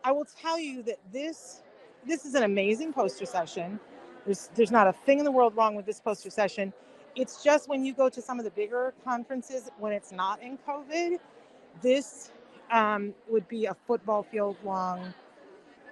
I 0.05 0.13
will 0.13 0.27
tell 0.41 0.59
you 0.59 0.83
that 0.85 0.99
this 1.13 1.63
this 2.07 2.25
is 2.25 2.35
an 2.35 2.45
amazing 2.45 2.93
poster 2.93 3.27
session. 3.27 3.81
There's 4.25 4.51
there's 4.55 4.71
not 4.71 4.87
a 4.87 4.93
thing 4.93 5.19
in 5.19 5.25
the 5.25 5.33
world 5.33 5.57
wrong 5.57 5.75
with 5.75 5.87
this 5.87 6.01
poster 6.01 6.31
session. 6.31 6.73
It's 7.17 7.43
just 7.43 7.69
when 7.69 7.85
you 7.85 7.95
go 7.95 8.09
to 8.09 8.21
some 8.23 8.39
of 8.39 8.45
the 8.45 8.51
bigger 8.51 8.95
conferences 9.05 9.71
when 9.79 9.93
it's 9.93 10.13
not 10.13 10.43
in 10.43 10.59
COVID, 10.59 11.19
this 11.83 12.31
um, 12.71 13.15
would 13.29 13.49
be 13.49 13.67
a 13.67 13.75
football 13.87 14.23
field 14.23 14.57
long. 14.65 15.15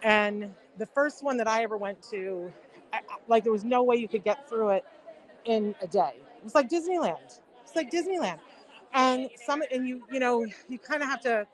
And 0.02 0.54
the 0.76 0.86
first 0.86 1.24
one 1.24 1.38
that 1.38 1.48
I 1.48 1.62
ever 1.62 1.78
went 1.78 2.02
to, 2.10 2.52
I, 2.92 3.00
like 3.26 3.42
there 3.42 3.52
was 3.52 3.64
no 3.64 3.82
way 3.82 3.96
you 3.96 4.06
could 4.06 4.22
get 4.22 4.48
through 4.48 4.70
it 4.70 4.84
in 5.46 5.74
a 5.80 5.86
day. 5.86 6.23
It 6.44 6.52
was 6.52 6.54
like 6.56 6.68
Disneyland. 6.68 7.40
It's 7.64 7.74
like 7.74 7.90
Disneyland. 7.90 8.38
And 8.92 9.30
some 9.46 9.62
and 9.72 9.88
you 9.88 10.04
you 10.12 10.20
know 10.20 10.46
you 10.68 10.78
kind 10.78 11.02
of 11.02 11.08
have 11.08 11.22
to. 11.22 11.46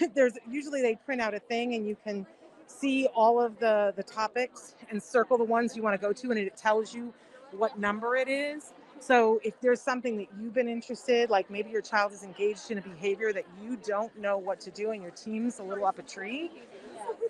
there's 0.14 0.34
usually 0.50 0.82
they 0.82 0.96
print 0.96 1.20
out 1.20 1.34
a 1.34 1.38
thing 1.38 1.74
and 1.74 1.86
you 1.86 1.96
can 2.04 2.26
see 2.66 3.06
all 3.14 3.40
of 3.40 3.58
the 3.60 3.94
the 3.96 4.02
topics 4.02 4.74
and 4.90 5.00
circle 5.02 5.38
the 5.38 5.44
ones 5.44 5.76
you 5.76 5.82
want 5.82 5.94
to 6.00 6.06
go 6.06 6.12
to 6.12 6.30
and 6.32 6.40
it 6.40 6.56
tells 6.56 6.92
you 6.92 7.14
what 7.52 7.78
number 7.78 8.16
it 8.16 8.28
is. 8.28 8.72
So 9.00 9.40
if 9.44 9.60
there's 9.60 9.80
something 9.80 10.18
that 10.18 10.28
you've 10.40 10.54
been 10.54 10.68
interested, 10.68 11.30
like 11.30 11.50
maybe 11.50 11.70
your 11.70 11.82
child 11.82 12.12
is 12.12 12.24
engaged 12.24 12.72
in 12.72 12.78
a 12.78 12.82
behavior 12.82 13.32
that 13.32 13.46
you 13.62 13.76
don't 13.76 14.16
know 14.18 14.38
what 14.38 14.60
to 14.62 14.72
do 14.72 14.90
and 14.90 15.02
your 15.02 15.12
team's 15.12 15.60
a 15.60 15.62
little 15.62 15.86
up 15.86 16.00
a 16.00 16.02
tree, 16.02 16.50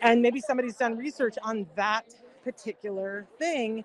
and 0.01 0.23
maybe 0.23 0.41
somebody's 0.41 0.77
done 0.77 0.97
research 0.97 1.37
on 1.43 1.67
that 1.77 2.07
particular 2.45 3.27
thing, 3.39 3.85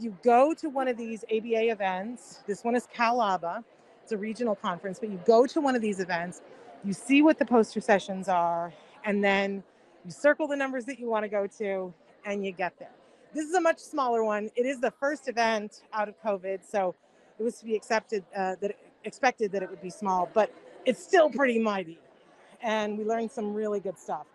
you 0.00 0.16
go 0.22 0.54
to 0.54 0.68
one 0.68 0.88
of 0.88 0.96
these 0.96 1.24
ABA 1.24 1.70
events. 1.70 2.40
This 2.46 2.64
one 2.64 2.74
is 2.74 2.88
CalABA. 2.94 3.62
It's 4.02 4.12
a 4.12 4.18
regional 4.18 4.54
conference, 4.54 4.98
but 4.98 5.10
you 5.10 5.20
go 5.24 5.46
to 5.46 5.60
one 5.60 5.74
of 5.74 5.80
these 5.80 5.98
events, 5.98 6.42
you 6.84 6.92
see 6.92 7.22
what 7.22 7.38
the 7.38 7.44
poster 7.46 7.80
sessions 7.80 8.28
are, 8.28 8.72
and 9.04 9.24
then 9.24 9.62
you 10.04 10.10
circle 10.10 10.46
the 10.46 10.56
numbers 10.56 10.84
that 10.84 10.98
you 10.98 11.08
want 11.08 11.24
to 11.24 11.28
go 11.28 11.46
to, 11.58 11.94
and 12.26 12.44
you 12.44 12.52
get 12.52 12.78
there. 12.78 12.90
This 13.32 13.46
is 13.46 13.54
a 13.54 13.60
much 13.60 13.78
smaller 13.78 14.22
one. 14.22 14.50
It 14.56 14.66
is 14.66 14.80
the 14.80 14.90
first 14.90 15.28
event 15.28 15.82
out 15.92 16.08
of 16.08 16.22
COVID, 16.22 16.60
so 16.68 16.94
it 17.38 17.42
was 17.42 17.58
to 17.60 17.64
be 17.64 17.74
accepted 17.74 18.24
uh, 18.36 18.56
that 18.60 18.76
expected 19.04 19.52
that 19.52 19.62
it 19.62 19.70
would 19.70 19.82
be 19.82 19.90
small, 19.90 20.28
but 20.34 20.52
it's 20.84 21.02
still 21.02 21.30
pretty 21.30 21.58
mighty, 21.58 21.98
and 22.62 22.98
we 22.98 23.04
learned 23.04 23.30
some 23.30 23.54
really 23.54 23.80
good 23.80 23.98
stuff. 23.98 24.26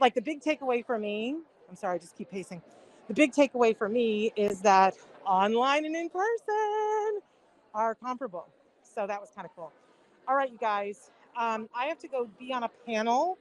Like 0.00 0.14
the 0.14 0.22
big 0.22 0.40
takeaway 0.40 0.86
for 0.86 0.98
me, 0.98 1.36
I'm 1.68 1.76
sorry, 1.76 1.96
I 1.96 1.98
just 1.98 2.16
keep 2.16 2.30
pacing. 2.30 2.62
The 3.08 3.14
big 3.14 3.32
takeaway 3.32 3.76
for 3.76 3.88
me 3.88 4.32
is 4.36 4.62
that 4.62 4.96
online 5.26 5.84
and 5.86 5.96
in 5.96 6.10
person 6.10 7.20
are 7.74 7.94
comparable. 7.94 8.48
So 8.82 9.06
that 9.06 9.20
was 9.20 9.30
kind 9.34 9.46
of 9.46 9.54
cool. 9.56 9.72
All 10.28 10.36
right, 10.36 10.50
you 10.50 10.58
guys, 10.58 11.10
um, 11.38 11.68
I 11.76 11.86
have 11.86 11.98
to 12.00 12.08
go 12.08 12.28
be 12.38 12.52
on 12.52 12.64
a 12.64 12.70
panel 12.86 13.38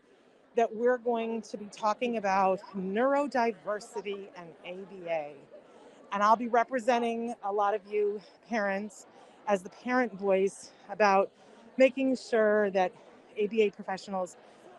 that 0.55 0.75
we're 0.75 0.99
going 0.99 1.41
to 1.43 1.57
be 1.57 1.67
talking 1.67 2.17
about 2.17 2.61
neurodiversity 2.77 4.27
and 4.37 4.49
ABA. 4.67 5.31
And 6.13 6.23
I'll 6.23 6.37
be 6.37 6.47
representing 6.49 7.35
a 7.43 7.51
lot 7.53 7.75
of 7.75 7.81
you 7.91 8.21
parents 8.49 9.07
as 9.47 9.63
the 9.63 9.69
parent 9.69 10.13
voice 10.13 10.71
about 10.91 11.31
making 11.77 12.17
sure 12.17 12.71
that 12.71 12.91
ABA 13.41 13.71
professionals 13.75 14.37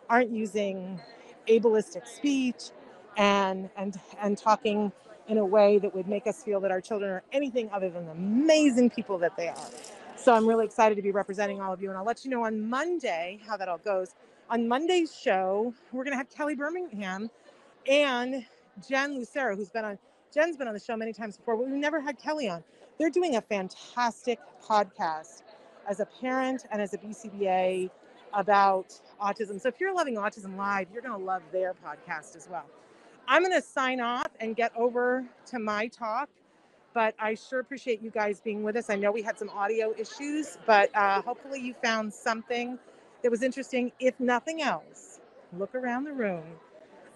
aren't 0.09 0.31
using 0.31 0.99
ableistic 1.47 2.07
speech 2.07 2.71
and 3.17 3.69
and 3.75 3.99
and 4.21 4.37
talking 4.37 4.91
in 5.27 5.37
a 5.37 5.45
way 5.45 5.77
that 5.79 5.93
would 5.93 6.07
make 6.07 6.25
us 6.25 6.43
feel 6.43 6.61
that 6.61 6.71
our 6.71 6.79
children 6.79 7.11
are 7.11 7.23
anything 7.33 7.69
other 7.73 7.89
than 7.89 8.05
the 8.05 8.11
amazing 8.11 8.89
people 8.89 9.17
that 9.17 9.35
they 9.35 9.49
are. 9.49 9.69
So 10.15 10.33
I'm 10.33 10.47
really 10.47 10.65
excited 10.65 10.95
to 10.95 11.01
be 11.01 11.11
representing 11.11 11.59
all 11.59 11.73
of 11.73 11.81
you 11.81 11.89
and 11.89 11.97
I'll 11.97 12.05
let 12.05 12.23
you 12.23 12.31
know 12.31 12.45
on 12.45 12.69
Monday 12.69 13.39
how 13.45 13.57
that 13.57 13.67
all 13.67 13.79
goes. 13.79 14.15
On 14.49 14.67
Monday's 14.67 15.13
show, 15.13 15.73
we're 15.91 16.05
going 16.05 16.13
to 16.13 16.17
have 16.17 16.29
Kelly 16.29 16.55
Birmingham 16.55 17.29
and 17.89 18.45
Jen 18.87 19.15
Lucero 19.15 19.55
who's 19.55 19.69
been 19.69 19.83
on 19.83 19.97
Jen's 20.33 20.57
been 20.57 20.67
on 20.67 20.73
the 20.73 20.79
show 20.79 20.95
many 20.95 21.13
times 21.13 21.37
before, 21.37 21.57
but 21.57 21.65
we've 21.65 21.75
never 21.75 21.99
had 21.99 22.19
Kelly 22.19 22.49
on. 22.49 22.63
They're 22.99 23.09
doing 23.09 23.35
a 23.35 23.41
fantastic 23.41 24.39
podcast 24.63 25.43
as 25.87 25.99
a 25.99 26.05
parent 26.05 26.65
and 26.71 26.81
as 26.81 26.93
a 26.93 26.97
BCBA 26.97 27.89
about 28.33 28.99
autism. 29.21 29.59
So 29.59 29.69
if 29.69 29.79
you're 29.79 29.93
loving 29.93 30.15
Autism 30.15 30.57
Live, 30.57 30.87
you're 30.93 31.01
going 31.01 31.17
to 31.17 31.25
love 31.25 31.41
their 31.51 31.73
podcast 31.73 32.35
as 32.35 32.47
well. 32.49 32.65
I'm 33.27 33.43
going 33.43 33.55
to 33.55 33.61
sign 33.67 34.01
off 34.01 34.27
and 34.39 34.55
get 34.55 34.71
over 34.77 35.25
to 35.47 35.59
my 35.59 35.87
talk, 35.87 36.29
but 36.93 37.15
I 37.19 37.35
sure 37.35 37.59
appreciate 37.59 38.01
you 38.01 38.11
guys 38.11 38.41
being 38.41 38.63
with 38.63 38.77
us. 38.77 38.89
I 38.89 38.95
know 38.97 39.11
we 39.11 39.23
had 39.23 39.39
some 39.39 39.49
audio 39.49 39.93
issues, 39.97 40.57
but 40.67 40.95
uh, 40.95 41.21
hopefully 41.23 41.61
you 41.61 41.75
found 41.83 42.13
something 42.13 42.79
that 43.23 43.31
was 43.31 43.43
interesting. 43.43 43.91
If 43.99 44.19
nothing 44.19 44.61
else, 44.61 45.19
look 45.57 45.75
around 45.75 46.05
the 46.05 46.13
room 46.13 46.45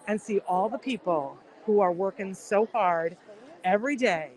and 0.08 0.20
see 0.20 0.40
all 0.40 0.68
the 0.68 0.78
people 0.78 1.38
who 1.66 1.80
are 1.80 1.92
working 1.92 2.34
so 2.34 2.66
hard 2.66 3.16
every 3.64 3.96
day 3.96 4.30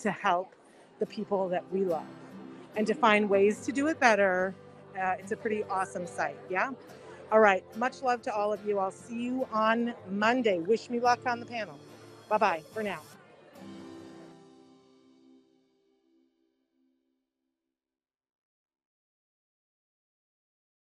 to 0.00 0.10
help 0.10 0.54
the 1.00 1.06
people 1.06 1.48
that 1.50 1.64
we 1.72 1.82
love 1.84 2.04
and 2.76 2.86
to 2.86 2.94
find 2.94 3.30
ways 3.30 3.66
to 3.66 3.72
do 3.72 3.88
it 3.88 4.00
better. 4.00 4.54
Uh, 5.00 5.14
it's 5.18 5.32
a 5.32 5.36
pretty 5.36 5.64
awesome 5.64 6.06
site. 6.06 6.36
Yeah. 6.50 6.72
All 7.32 7.40
right. 7.40 7.64
Much 7.76 8.02
love 8.02 8.22
to 8.22 8.34
all 8.34 8.52
of 8.52 8.64
you. 8.64 8.78
I'll 8.78 8.92
see 8.92 9.22
you 9.22 9.46
on 9.52 9.94
Monday. 10.06 10.60
Wish 10.60 10.90
me 10.90 11.00
luck 11.00 11.20
on 11.26 11.40
the 11.40 11.46
panel. 11.46 11.80
Bye 12.28 12.38
bye 12.38 12.64
for 12.72 12.82
now. 12.82 13.02